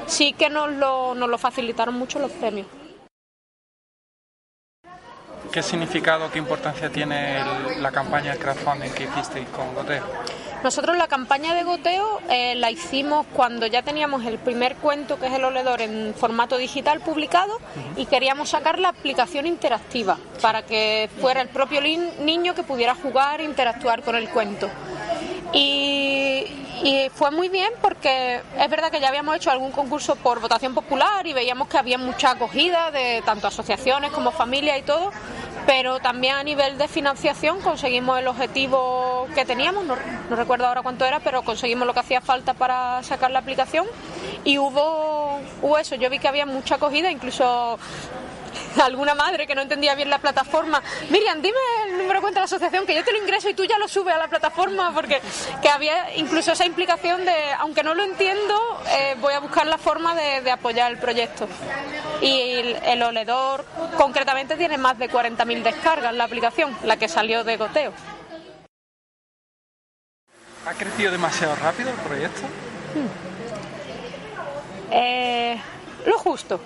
sí 0.06 0.32
que 0.32 0.50
nos 0.50 0.72
lo, 0.72 1.14
nos 1.14 1.28
lo 1.28 1.38
facilitaron 1.38 1.94
mucho 1.94 2.18
los 2.18 2.32
premios. 2.32 2.66
¿Qué 5.52 5.62
significado, 5.62 6.30
qué 6.30 6.38
importancia 6.38 6.88
tiene 6.88 7.44
la 7.78 7.90
campaña 7.92 8.32
de 8.32 8.38
crowdfunding 8.38 8.90
que 8.92 9.04
hicisteis 9.04 9.46
con 9.48 9.74
Goteo? 9.74 10.02
Nosotros 10.64 10.96
la 10.96 11.08
campaña 11.08 11.54
de 11.54 11.62
goteo 11.62 12.20
eh, 12.30 12.54
la 12.54 12.70
hicimos 12.70 13.26
cuando 13.34 13.66
ya 13.66 13.82
teníamos 13.82 14.24
el 14.24 14.38
primer 14.38 14.76
cuento, 14.76 15.18
que 15.18 15.26
es 15.26 15.32
el 15.34 15.44
oledor, 15.44 15.82
en 15.82 16.14
formato 16.14 16.56
digital 16.56 17.00
publicado 17.00 17.58
y 17.96 18.06
queríamos 18.06 18.48
sacar 18.48 18.78
la 18.78 18.88
aplicación 18.88 19.46
interactiva 19.46 20.16
para 20.40 20.62
que 20.62 21.10
fuera 21.20 21.42
el 21.42 21.48
propio 21.48 21.82
niño 21.82 22.54
que 22.54 22.62
pudiera 22.62 22.94
jugar 22.94 23.42
e 23.42 23.44
interactuar 23.44 24.02
con 24.02 24.16
el 24.16 24.30
cuento. 24.30 24.70
Y, 25.52 26.46
fue 27.14 27.30
muy 27.30 27.48
bien 27.48 27.72
porque 27.80 28.40
es 28.58 28.70
verdad 28.70 28.90
que 28.90 29.00
ya 29.00 29.08
habíamos 29.08 29.36
hecho 29.36 29.50
algún 29.50 29.70
concurso 29.70 30.16
por 30.16 30.40
votación 30.40 30.74
popular 30.74 31.26
y 31.26 31.32
veíamos 31.32 31.68
que 31.68 31.78
había 31.78 31.98
mucha 31.98 32.32
acogida 32.32 32.90
de 32.90 33.22
tanto 33.24 33.46
asociaciones 33.46 34.10
como 34.10 34.32
familias 34.32 34.78
y 34.78 34.82
todo, 34.82 35.12
pero 35.66 36.00
también 36.00 36.36
a 36.36 36.42
nivel 36.42 36.78
de 36.78 36.88
financiación 36.88 37.60
conseguimos 37.60 38.18
el 38.18 38.26
objetivo 38.26 39.28
que 39.34 39.44
teníamos, 39.44 39.84
no, 39.84 39.96
recuerdo 40.30 40.66
ahora 40.66 40.82
cuánto 40.82 41.04
era, 41.04 41.20
pero 41.20 41.42
conseguimos 41.42 41.86
lo 41.86 41.94
que 41.94 42.00
hacía 42.00 42.20
falta 42.20 42.54
para 42.54 43.02
sacar 43.02 43.30
la 43.30 43.40
aplicación 43.40 43.86
y 44.44 44.58
hubo 44.58 45.40
eso, 45.78 45.94
yo 45.96 46.10
vi 46.10 46.18
que 46.18 46.28
había 46.28 46.46
mucha 46.46 46.76
acogida, 46.76 47.10
incluso 47.10 47.78
alguna 48.82 49.14
madre 49.14 49.46
que 49.46 49.54
no 49.54 49.62
entendía 49.62 49.94
bien 49.94 50.11
la 50.11 50.18
plataforma, 50.18 50.82
Miriam, 51.11 51.40
dime 51.40 51.58
el 51.87 51.98
número 51.98 52.14
de 52.14 52.20
cuenta 52.20 52.40
de 52.40 52.42
la 52.42 52.44
asociación, 52.44 52.87
que 52.87 52.94
yo 52.94 53.04
te 53.04 53.12
lo 53.12 53.18
ingreso 53.18 53.48
y 53.48 53.54
tú 53.54 53.64
ya 53.64 53.78
lo 53.78 53.88
subes 53.88 54.14
a 54.14 54.18
la 54.18 54.28
plataforma, 54.28 54.92
porque 54.94 55.20
que 55.61 55.68
había 55.68 56.14
incluso 56.16 56.52
esa 56.52 56.64
implicación 56.64 57.24
de, 57.24 57.35
aunque 57.58 57.82
no 57.82 57.94
lo 57.94 58.04
entiendo, 58.04 58.82
eh, 58.90 59.16
voy 59.20 59.35
a 59.35 59.40
buscar 59.40 59.66
la 59.66 59.78
forma 59.78 60.14
de, 60.14 60.50
apoyar 60.50 60.90
el 60.90 60.98
proyecto. 60.98 61.48
Y 62.20 62.40
el, 62.40 62.76
el, 62.85 63.02
oledor 63.02 63.64
concretamente 63.96 64.56
tiene 64.56 64.76
más 64.76 64.98
de 64.98 65.11
40.000 65.11 65.62
descargas 65.62 66.14
la 66.14 66.24
aplicación, 66.24 66.76
la 66.85 66.96
que 66.96 67.08
salió 67.08 67.42
de 67.42 67.56
goteo. 67.56 67.92
¿Ha 70.66 70.74
crecido 70.74 71.11
demasiado 71.11 71.56
rápido 71.56 71.90
el 71.90 71.96
proyecto? 71.96 72.42
Eh, 74.90 75.61
lo 76.06 76.18
justo. 76.18 76.60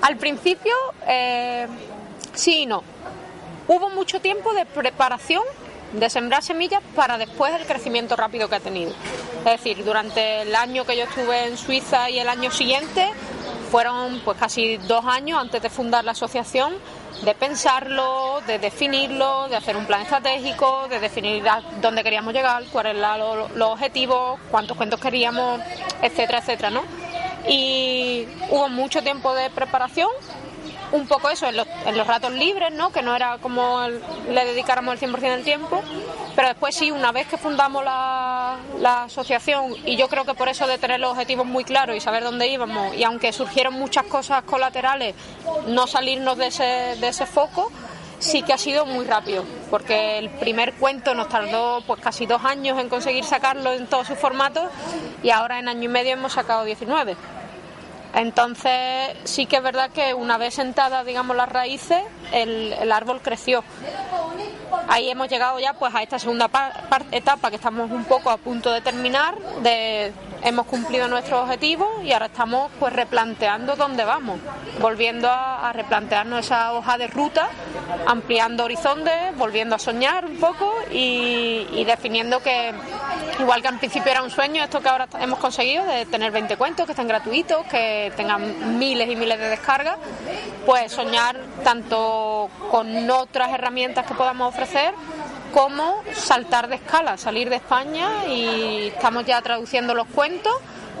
Al 0.00 0.16
principio, 0.16 0.74
eh, 1.06 1.66
sí 2.34 2.60
y 2.60 2.66
no. 2.66 2.82
Hubo 3.68 3.90
mucho 3.90 4.20
tiempo 4.20 4.52
de 4.54 4.66
preparación 4.66 5.42
de 5.92 6.10
sembrar 6.10 6.42
semillas 6.42 6.82
para 6.94 7.18
después 7.18 7.52
el 7.54 7.66
crecimiento 7.66 8.16
rápido 8.16 8.48
que 8.48 8.56
ha 8.56 8.60
tenido. 8.60 8.92
Es 9.44 9.62
decir, 9.62 9.84
durante 9.84 10.42
el 10.42 10.54
año 10.54 10.84
que 10.84 10.96
yo 10.96 11.04
estuve 11.04 11.46
en 11.46 11.56
Suiza 11.56 12.10
y 12.10 12.18
el 12.18 12.28
año 12.28 12.50
siguiente, 12.50 13.10
fueron 13.70 14.20
pues 14.24 14.38
casi 14.38 14.76
dos 14.76 15.04
años 15.06 15.40
antes 15.40 15.62
de 15.62 15.70
fundar 15.70 16.04
la 16.04 16.12
asociación 16.12 16.74
de 17.20 17.34
pensarlo, 17.34 18.40
de 18.46 18.58
definirlo, 18.58 19.48
de 19.48 19.56
hacer 19.56 19.76
un 19.76 19.86
plan 19.86 20.02
estratégico, 20.02 20.88
de 20.88 20.98
definir 20.98 21.44
dónde 21.80 22.02
queríamos 22.02 22.32
llegar, 22.32 22.64
cuáles 22.72 22.96
eran 22.96 23.20
los 23.54 23.70
objetivos, 23.70 24.40
cuántos 24.50 24.76
cuentos 24.76 24.98
queríamos, 24.98 25.60
etcétera, 26.00 26.38
etcétera, 26.38 26.70
¿no? 26.70 26.82
Y 27.48 28.26
hubo 28.50 28.68
mucho 28.68 29.02
tiempo 29.02 29.34
de 29.34 29.50
preparación 29.50 30.08
un 30.92 31.06
poco 31.06 31.30
eso 31.30 31.46
en 31.46 31.56
los, 31.56 31.66
en 31.86 31.96
los 31.96 32.06
ratos 32.06 32.32
libres, 32.32 32.72
¿no? 32.72 32.92
que 32.92 33.02
no 33.02 33.16
era 33.16 33.38
como 33.38 33.86
le 33.88 34.44
dedicáramos 34.44 35.02
el 35.02 35.10
100% 35.10 35.20
del 35.20 35.44
tiempo, 35.44 35.82
pero 36.36 36.48
después 36.48 36.74
sí, 36.74 36.90
una 36.90 37.12
vez 37.12 37.26
que 37.26 37.36
fundamos 37.36 37.84
la, 37.84 38.56
la, 38.78 39.04
asociación, 39.04 39.74
y 39.84 39.96
yo 39.96 40.08
creo 40.08 40.24
que 40.24 40.34
por 40.34 40.48
eso 40.48 40.66
de 40.66 40.78
tener 40.78 41.00
los 41.00 41.12
objetivos 41.12 41.46
muy 41.46 41.64
claros 41.64 41.96
y 41.96 42.00
saber 42.00 42.22
dónde 42.22 42.46
íbamos, 42.46 42.94
y 42.94 43.04
aunque 43.04 43.32
surgieron 43.32 43.74
muchas 43.74 44.04
cosas 44.04 44.42
colaterales, 44.44 45.14
no 45.66 45.86
salirnos 45.86 46.36
de 46.38 46.46
ese, 46.46 46.64
de 46.64 47.08
ese 47.08 47.26
foco, 47.26 47.70
sí 48.18 48.42
que 48.42 48.52
ha 48.52 48.58
sido 48.58 48.86
muy 48.86 49.04
rápido, 49.04 49.44
porque 49.70 50.18
el 50.18 50.30
primer 50.30 50.74
cuento 50.74 51.14
nos 51.14 51.28
tardó 51.28 51.82
pues 51.86 52.00
casi 52.00 52.26
dos 52.26 52.44
años 52.44 52.78
en 52.78 52.88
conseguir 52.88 53.24
sacarlo 53.24 53.72
en 53.72 53.86
todos 53.86 54.06
sus 54.06 54.18
formatos 54.18 54.68
y 55.22 55.30
ahora 55.30 55.58
en 55.58 55.68
año 55.68 55.84
y 55.84 55.88
medio 55.88 56.12
hemos 56.12 56.32
sacado 56.32 56.64
19. 56.64 57.16
Entonces 58.14 59.16
sí 59.24 59.46
que 59.46 59.56
es 59.56 59.62
verdad 59.62 59.90
que 59.90 60.14
una 60.14 60.36
vez 60.38 60.54
sentadas, 60.54 61.06
digamos, 61.06 61.36
las 61.36 61.48
raíces, 61.48 62.02
el, 62.32 62.72
el 62.72 62.92
árbol 62.92 63.20
creció. 63.22 63.64
Ahí 64.88 65.08
hemos 65.10 65.28
llegado 65.28 65.58
ya 65.58 65.74
pues 65.74 65.94
a 65.94 66.02
esta 66.02 66.18
segunda 66.18 66.50
etapa 67.10 67.50
que 67.50 67.56
estamos 67.56 67.90
un 67.90 68.04
poco 68.04 68.30
a 68.30 68.36
punto 68.36 68.70
de 68.70 68.80
terminar, 68.80 69.38
de 69.62 70.12
hemos 70.44 70.66
cumplido 70.66 71.08
nuestros 71.08 71.40
objetivos 71.42 71.88
y 72.04 72.12
ahora 72.12 72.26
estamos 72.26 72.70
pues 72.78 72.92
replanteando 72.92 73.76
dónde 73.76 74.04
vamos, 74.04 74.40
volviendo 74.80 75.28
a, 75.30 75.72
replantearnos 75.72 76.44
esa 76.44 76.72
hoja 76.74 76.98
de 76.98 77.06
ruta, 77.06 77.48
ampliando 78.06 78.64
horizontes, 78.64 79.14
volviendo 79.36 79.76
a 79.76 79.78
soñar 79.78 80.26
un 80.26 80.38
poco 80.38 80.70
y, 80.90 81.84
definiendo 81.84 82.40
que 82.40 82.72
igual 83.40 83.62
que 83.62 83.68
al 83.68 83.78
principio 83.78 84.12
era 84.12 84.22
un 84.22 84.30
sueño, 84.30 84.62
esto 84.62 84.80
que 84.80 84.88
ahora 84.88 85.08
hemos 85.20 85.38
conseguido 85.38 85.84
de 85.86 86.06
tener 86.06 86.30
20 86.30 86.56
cuentos 86.56 86.86
que 86.86 86.92
estén 86.92 87.08
gratuitos, 87.08 87.64
que 87.66 88.12
tengan 88.16 88.78
miles 88.78 89.08
y 89.08 89.16
miles 89.16 89.38
de 89.38 89.48
descargas, 89.48 89.96
pues 90.66 90.92
soñar 90.92 91.36
tanto 91.64 92.50
con 92.70 93.10
otras 93.10 93.50
herramientas 93.50 94.06
que 94.06 94.14
podamos 94.14 94.48
ofrecer 94.48 94.94
como 95.52 96.02
saltar 96.14 96.68
de 96.68 96.76
escala, 96.76 97.16
salir 97.16 97.48
de 97.50 97.56
España 97.56 98.26
y 98.26 98.88
estamos 98.88 99.24
ya 99.24 99.40
traduciendo 99.42 99.94
los 99.94 100.06
cuentos. 100.08 100.52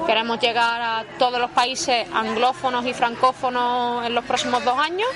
Queremos 0.06 0.40
llegar 0.40 0.80
a 0.80 1.04
todos 1.18 1.38
los 1.40 1.50
países 1.50 2.06
anglófonos 2.14 2.84
y 2.86 2.94
francófonos 2.94 4.06
en 4.06 4.14
los 4.14 4.24
próximos 4.24 4.64
dos 4.64 4.78
años 4.78 5.08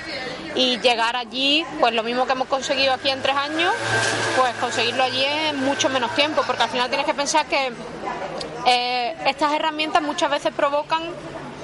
y 0.55 0.79
llegar 0.79 1.15
allí, 1.15 1.65
pues 1.79 1.93
lo 1.93 2.03
mismo 2.03 2.25
que 2.25 2.33
hemos 2.33 2.47
conseguido 2.47 2.93
aquí 2.93 3.09
en 3.09 3.21
tres 3.21 3.35
años, 3.35 3.73
pues 4.37 4.53
conseguirlo 4.55 5.03
allí 5.03 5.23
en 5.23 5.63
mucho 5.63 5.89
menos 5.89 6.13
tiempo, 6.15 6.41
porque 6.45 6.63
al 6.63 6.69
final 6.69 6.89
tienes 6.89 7.05
que 7.05 7.13
pensar 7.13 7.45
que 7.47 7.71
eh, 8.65 9.15
estas 9.25 9.53
herramientas 9.53 10.01
muchas 10.01 10.29
veces 10.31 10.53
provocan 10.53 11.01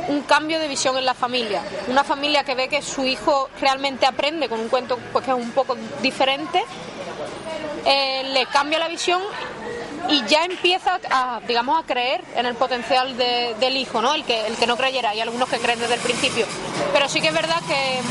un 0.07 0.21
cambio 0.21 0.59
de 0.59 0.67
visión 0.67 0.97
en 0.97 1.05
la 1.05 1.13
familia. 1.13 1.61
Una 1.87 2.03
familia 2.03 2.43
que 2.43 2.55
ve 2.55 2.67
que 2.67 2.81
su 2.81 3.05
hijo 3.05 3.49
realmente 3.61 4.05
aprende 4.05 4.49
con 4.49 4.59
un 4.59 4.67
cuento 4.67 4.97
pues, 5.11 5.23
que 5.23 5.31
es 5.31 5.37
un 5.37 5.51
poco 5.51 5.77
diferente 6.01 6.63
eh, 7.85 8.23
le 8.33 8.45
cambia 8.47 8.79
la 8.79 8.87
visión 8.87 9.21
y 10.09 10.23
ya 10.25 10.43
empieza 10.45 10.99
a, 11.09 11.39
digamos, 11.47 11.81
a 11.81 11.85
creer 11.85 12.23
en 12.35 12.45
el 12.45 12.55
potencial 12.55 13.15
del 13.15 13.77
hijo, 13.77 14.01
¿no? 14.01 14.13
El 14.13 14.23
que, 14.23 14.47
el 14.47 14.55
que 14.55 14.67
no 14.67 14.75
creyera, 14.75 15.11
hay 15.11 15.21
algunos 15.21 15.47
que 15.49 15.57
creen 15.57 15.79
desde 15.79 15.95
el 15.95 16.01
principio. 16.01 16.45
Pero 16.91 17.07
sí 17.07 17.21
que 17.21 17.29
es 17.29 17.33
verdad 17.33 17.61
que 17.67 18.01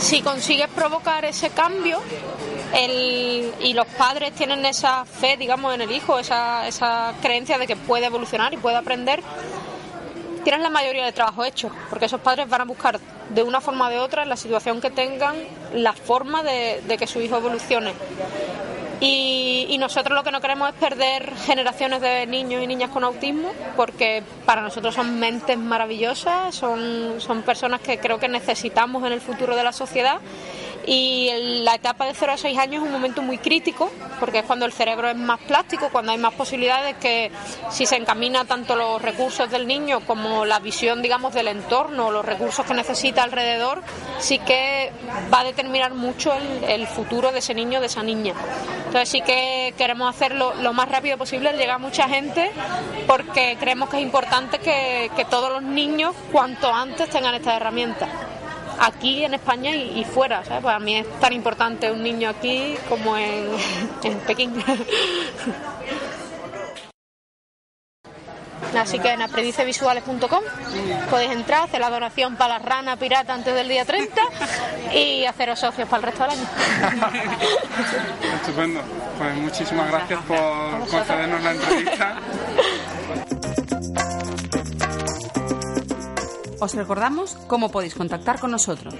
si 0.00 0.22
consigues 0.22 0.68
provocar 0.68 1.24
ese 1.24 1.50
cambio 1.50 2.00
y 2.74 3.72
los 3.74 3.86
padres 3.86 4.32
tienen 4.32 4.64
esa 4.64 5.04
fe, 5.04 5.36
digamos, 5.36 5.74
en 5.74 5.82
el 5.82 5.90
hijo, 5.90 6.18
esa, 6.18 6.66
esa 6.66 7.12
creencia 7.20 7.58
de 7.58 7.66
que 7.66 7.76
puede 7.76 8.06
evolucionar 8.06 8.54
y 8.54 8.56
puede 8.56 8.76
aprender, 8.76 9.22
tienes 10.42 10.62
la 10.62 10.70
mayoría 10.70 11.04
de 11.04 11.12
trabajo 11.12 11.44
hecho, 11.44 11.70
porque 11.90 12.06
esos 12.06 12.20
padres 12.20 12.48
van 12.48 12.62
a 12.62 12.64
buscar 12.64 12.98
de 13.30 13.42
una 13.42 13.60
forma 13.60 13.88
o 13.88 13.90
de 13.90 13.98
otra, 13.98 14.24
la 14.24 14.36
situación 14.36 14.80
que 14.80 14.90
tengan, 14.90 15.36
la 15.74 15.92
forma 15.92 16.42
de, 16.42 16.82
de 16.86 16.98
que 16.98 17.06
su 17.06 17.20
hijo 17.20 17.36
evolucione. 17.36 17.92
Y, 19.04 19.76
nosotros 19.78 20.14
lo 20.16 20.22
que 20.22 20.30
no 20.30 20.40
queremos 20.40 20.68
es 20.68 20.76
perder 20.76 21.34
generaciones 21.44 22.00
de 22.00 22.24
niños 22.28 22.62
y 22.62 22.68
niñas 22.68 22.90
con 22.90 23.02
autismo, 23.02 23.50
porque 23.74 24.22
para 24.46 24.62
nosotros 24.62 24.94
son 24.94 25.18
mentes 25.18 25.58
maravillosas, 25.58 26.54
son, 26.54 27.14
son 27.18 27.42
personas 27.42 27.80
que 27.80 27.98
creo 27.98 28.20
que 28.20 28.28
necesitamos 28.28 29.04
en 29.04 29.12
el 29.12 29.20
futuro 29.20 29.56
de 29.56 29.64
la 29.64 29.72
sociedad 29.72 30.20
y 30.86 31.30
la 31.62 31.76
etapa 31.76 32.06
de 32.06 32.14
0 32.14 32.32
a 32.32 32.36
6 32.36 32.58
años 32.58 32.82
es 32.82 32.86
un 32.88 32.92
momento 32.92 33.22
muy 33.22 33.38
crítico 33.38 33.90
porque 34.18 34.40
es 34.40 34.44
cuando 34.44 34.66
el 34.66 34.72
cerebro 34.72 35.08
es 35.08 35.16
más 35.16 35.40
plástico, 35.40 35.90
cuando 35.90 36.12
hay 36.12 36.18
más 36.18 36.34
posibilidades 36.34 36.96
que 36.96 37.30
si 37.70 37.86
se 37.86 37.96
encamina 37.96 38.44
tanto 38.44 38.76
los 38.76 39.00
recursos 39.00 39.50
del 39.50 39.66
niño 39.66 40.00
como 40.00 40.44
la 40.44 40.58
visión 40.58 41.02
digamos 41.02 41.34
del 41.34 41.48
entorno, 41.48 42.10
los 42.10 42.24
recursos 42.24 42.66
que 42.66 42.74
necesita 42.74 43.22
alrededor, 43.22 43.82
sí 44.18 44.38
que 44.38 44.92
va 45.32 45.40
a 45.40 45.44
determinar 45.44 45.94
mucho 45.94 46.32
el, 46.66 46.86
futuro 46.86 47.32
de 47.32 47.38
ese 47.38 47.54
niño, 47.54 47.80
de 47.80 47.86
esa 47.86 48.02
niña. 48.02 48.34
Entonces 48.86 49.08
sí 49.08 49.22
que 49.22 49.72
queremos 49.78 50.14
hacerlo 50.14 50.52
lo 50.60 50.72
más 50.72 50.88
rápido 50.88 51.16
posible, 51.16 51.52
llegar 51.52 51.76
a 51.76 51.78
mucha 51.78 52.08
gente 52.08 52.50
porque 53.06 53.56
creemos 53.58 53.88
que 53.88 53.98
es 53.98 54.02
importante 54.02 54.58
que, 54.58 55.10
que 55.16 55.24
todos 55.24 55.50
los 55.50 55.62
niños 55.62 56.14
cuanto 56.30 56.72
antes 56.72 57.08
tengan 57.08 57.34
estas 57.34 57.56
herramientas 57.56 58.08
aquí 58.80 59.24
en 59.24 59.34
España 59.34 59.74
y, 59.74 60.04
fuera. 60.04 60.44
¿sabes? 60.44 60.62
Para 60.62 60.78
mí 60.78 60.96
es 60.96 61.20
tan 61.20 61.32
importante 61.32 61.90
un 61.90 62.02
niño 62.02 62.28
aquí 62.28 62.76
como 62.88 63.16
en, 63.16 63.48
en 64.02 64.18
Pekín. 64.20 64.52
Así 68.78 68.98
que 68.98 69.10
en 69.10 69.22
aprendicevisuales.com 69.22 70.42
podéis 71.10 71.32
entrar, 71.32 71.64
hacer 71.64 71.80
la 71.80 71.90
donación 71.90 72.36
para 72.36 72.58
la 72.58 72.58
rana 72.58 72.96
pirata 72.96 73.34
antes 73.34 73.54
del 73.54 73.68
día 73.68 73.84
30 73.84 74.20
y 74.94 75.24
haceros 75.24 75.58
socios 75.58 75.88
para 75.88 75.98
el 75.98 76.02
resto 76.04 76.22
del 76.22 76.32
año. 76.32 76.46
Estupendo. 78.40 78.80
Pues 79.18 79.36
muchísimas 79.36 79.90
gracias 79.90 80.20
por 80.24 80.88
concedernos 80.88 81.42
la 81.42 81.52
entrevista. 81.52 82.16
Os 86.62 86.74
recordamos 86.74 87.34
cómo 87.48 87.72
podéis 87.72 87.94
contactar 87.94 88.38
con 88.38 88.52
nosotros. 88.52 88.94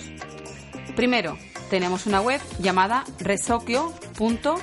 Primero, 0.96 1.38
tenemos 1.70 2.06
una 2.06 2.20
web 2.20 2.40
llamada 2.58 3.04
resokio.org 3.20 4.58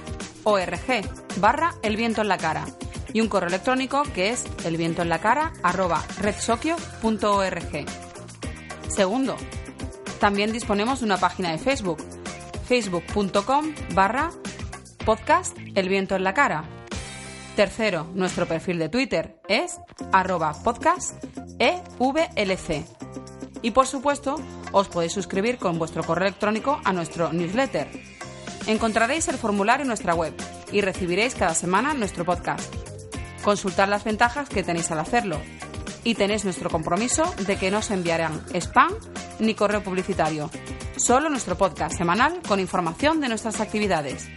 barra 1.38 1.76
el 1.82 1.96
viento 1.96 2.22
en 2.22 2.28
la 2.28 2.38
cara 2.38 2.66
y 3.14 3.22
un 3.22 3.30
correo 3.30 3.48
electrónico 3.48 4.04
que 4.14 4.32
es 4.32 4.46
elvientoenlacara 4.66 5.54
arroba 5.64 6.04
redsokio.org. 6.20 7.86
Segundo, 8.90 9.38
también 10.20 10.52
disponemos 10.52 11.00
de 11.00 11.06
una 11.06 11.18
página 11.18 11.52
de 11.52 11.58
Facebook, 11.58 12.04
facebook.com 12.68 13.74
barra 13.94 14.32
podcast 15.06 15.58
El 15.74 15.88
Viento 15.88 16.18
en 16.18 16.26
la 16.26 16.34
Cara. 16.34 16.79
Tercero, 17.60 18.08
nuestro 18.14 18.48
perfil 18.48 18.80
de 18.80 18.88
Twitter 18.88 19.42
es 19.50 19.82
arroba. 20.14 20.56
Y 23.62 23.72
por 23.72 23.86
supuesto, 23.86 24.42
os 24.72 24.88
podéis 24.88 25.12
suscribir 25.12 25.58
con 25.58 25.78
vuestro 25.78 26.06
correo 26.06 26.30
electrónico 26.30 26.80
a 26.86 26.94
nuestro 26.94 27.34
newsletter. 27.34 27.90
Encontraréis 28.66 29.28
el 29.28 29.36
formulario 29.36 29.82
en 29.82 29.90
nuestra 29.90 30.16
web 30.16 30.34
y 30.72 30.80
recibiréis 30.80 31.36
cada 31.36 31.54
semana 31.54 31.94
nuestro 31.94 32.24
podcast. 32.24 32.74
Consultad 33.44 33.90
las 33.90 34.06
ventajas 34.06 34.48
que 34.48 34.64
tenéis 34.64 34.90
al 34.92 35.00
hacerlo 35.00 35.36
y 36.06 36.16
tenéis 36.16 36.46
nuestro 36.46 36.70
compromiso 36.70 37.26
de 37.46 37.58
que 37.58 37.72
no 37.72 37.80
os 37.80 37.92
enviarán 37.92 38.42
spam 38.54 38.94
ni 39.40 39.54
correo 39.54 39.84
publicitario, 39.84 40.50
solo 40.96 41.30
nuestro 41.30 41.58
podcast 41.58 41.98
semanal 41.98 42.40
con 42.48 42.62
información 42.62 43.20
de 43.20 43.28
nuestras 43.28 43.60
actividades. 43.60 44.30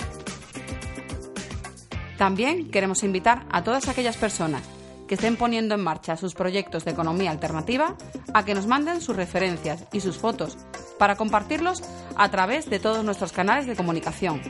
También 2.23 2.71
queremos 2.71 3.03
invitar 3.03 3.47
a 3.51 3.65
todas 3.65 3.89
aquellas 3.89 4.17
personas 4.17 4.63
que 5.09 5.17
estén 5.17 5.37
poniendo 5.37 5.75
en 5.75 5.81
marcha 5.81 6.17
sus 6.17 6.35
proyectos 6.35 6.85
de 6.85 6.93
economía 6.93 7.33
alternativa 7.33 7.97
a 8.33 8.45
que 8.45 8.55
nos 8.55 8.69
manden 8.69 9.01
sus 9.01 9.17
referencias 9.17 9.83
y 9.93 9.99
sus 9.99 10.19
fotos 10.19 10.57
para 11.01 11.17
compartirlos 11.17 11.83
a 12.15 12.31
través 12.31 12.71
de 12.71 12.79
todos 12.79 13.05
nuestros 13.05 13.33
canales 13.33 13.67
de 13.67 13.75
comunicación. 13.75 14.41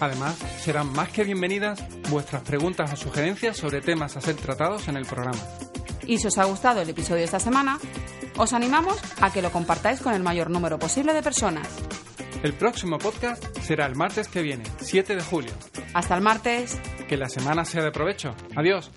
Además, 0.00 0.38
serán 0.58 0.90
más 0.90 1.10
que 1.10 1.24
bienvenidas 1.24 1.84
vuestras 2.08 2.40
preguntas 2.40 2.90
o 2.94 2.96
sugerencias 2.96 3.58
sobre 3.58 3.82
temas 3.82 4.16
a 4.16 4.22
ser 4.22 4.36
tratados 4.36 4.88
en 4.88 4.96
el 4.96 5.04
programa. 5.04 5.42
Y 6.06 6.16
si 6.16 6.28
os 6.28 6.38
ha 6.38 6.44
gustado 6.44 6.80
el 6.80 6.88
episodio 6.88 7.18
de 7.18 7.24
esta 7.24 7.40
semana, 7.40 7.78
os 8.38 8.54
animamos 8.54 8.96
a 9.20 9.30
que 9.30 9.42
lo 9.42 9.52
compartáis 9.52 10.00
con 10.00 10.14
el 10.14 10.22
mayor 10.22 10.48
número 10.48 10.78
posible 10.78 11.12
de 11.12 11.22
personas. 11.22 11.68
El 12.46 12.52
próximo 12.52 12.96
podcast 12.98 13.44
será 13.58 13.86
el 13.86 13.96
martes 13.96 14.28
que 14.28 14.40
viene, 14.40 14.62
7 14.78 15.16
de 15.16 15.20
julio. 15.20 15.50
Hasta 15.94 16.14
el 16.14 16.22
martes. 16.22 16.80
Que 17.08 17.16
la 17.16 17.28
semana 17.28 17.64
sea 17.64 17.82
de 17.82 17.90
provecho. 17.90 18.36
Adiós. 18.54 18.92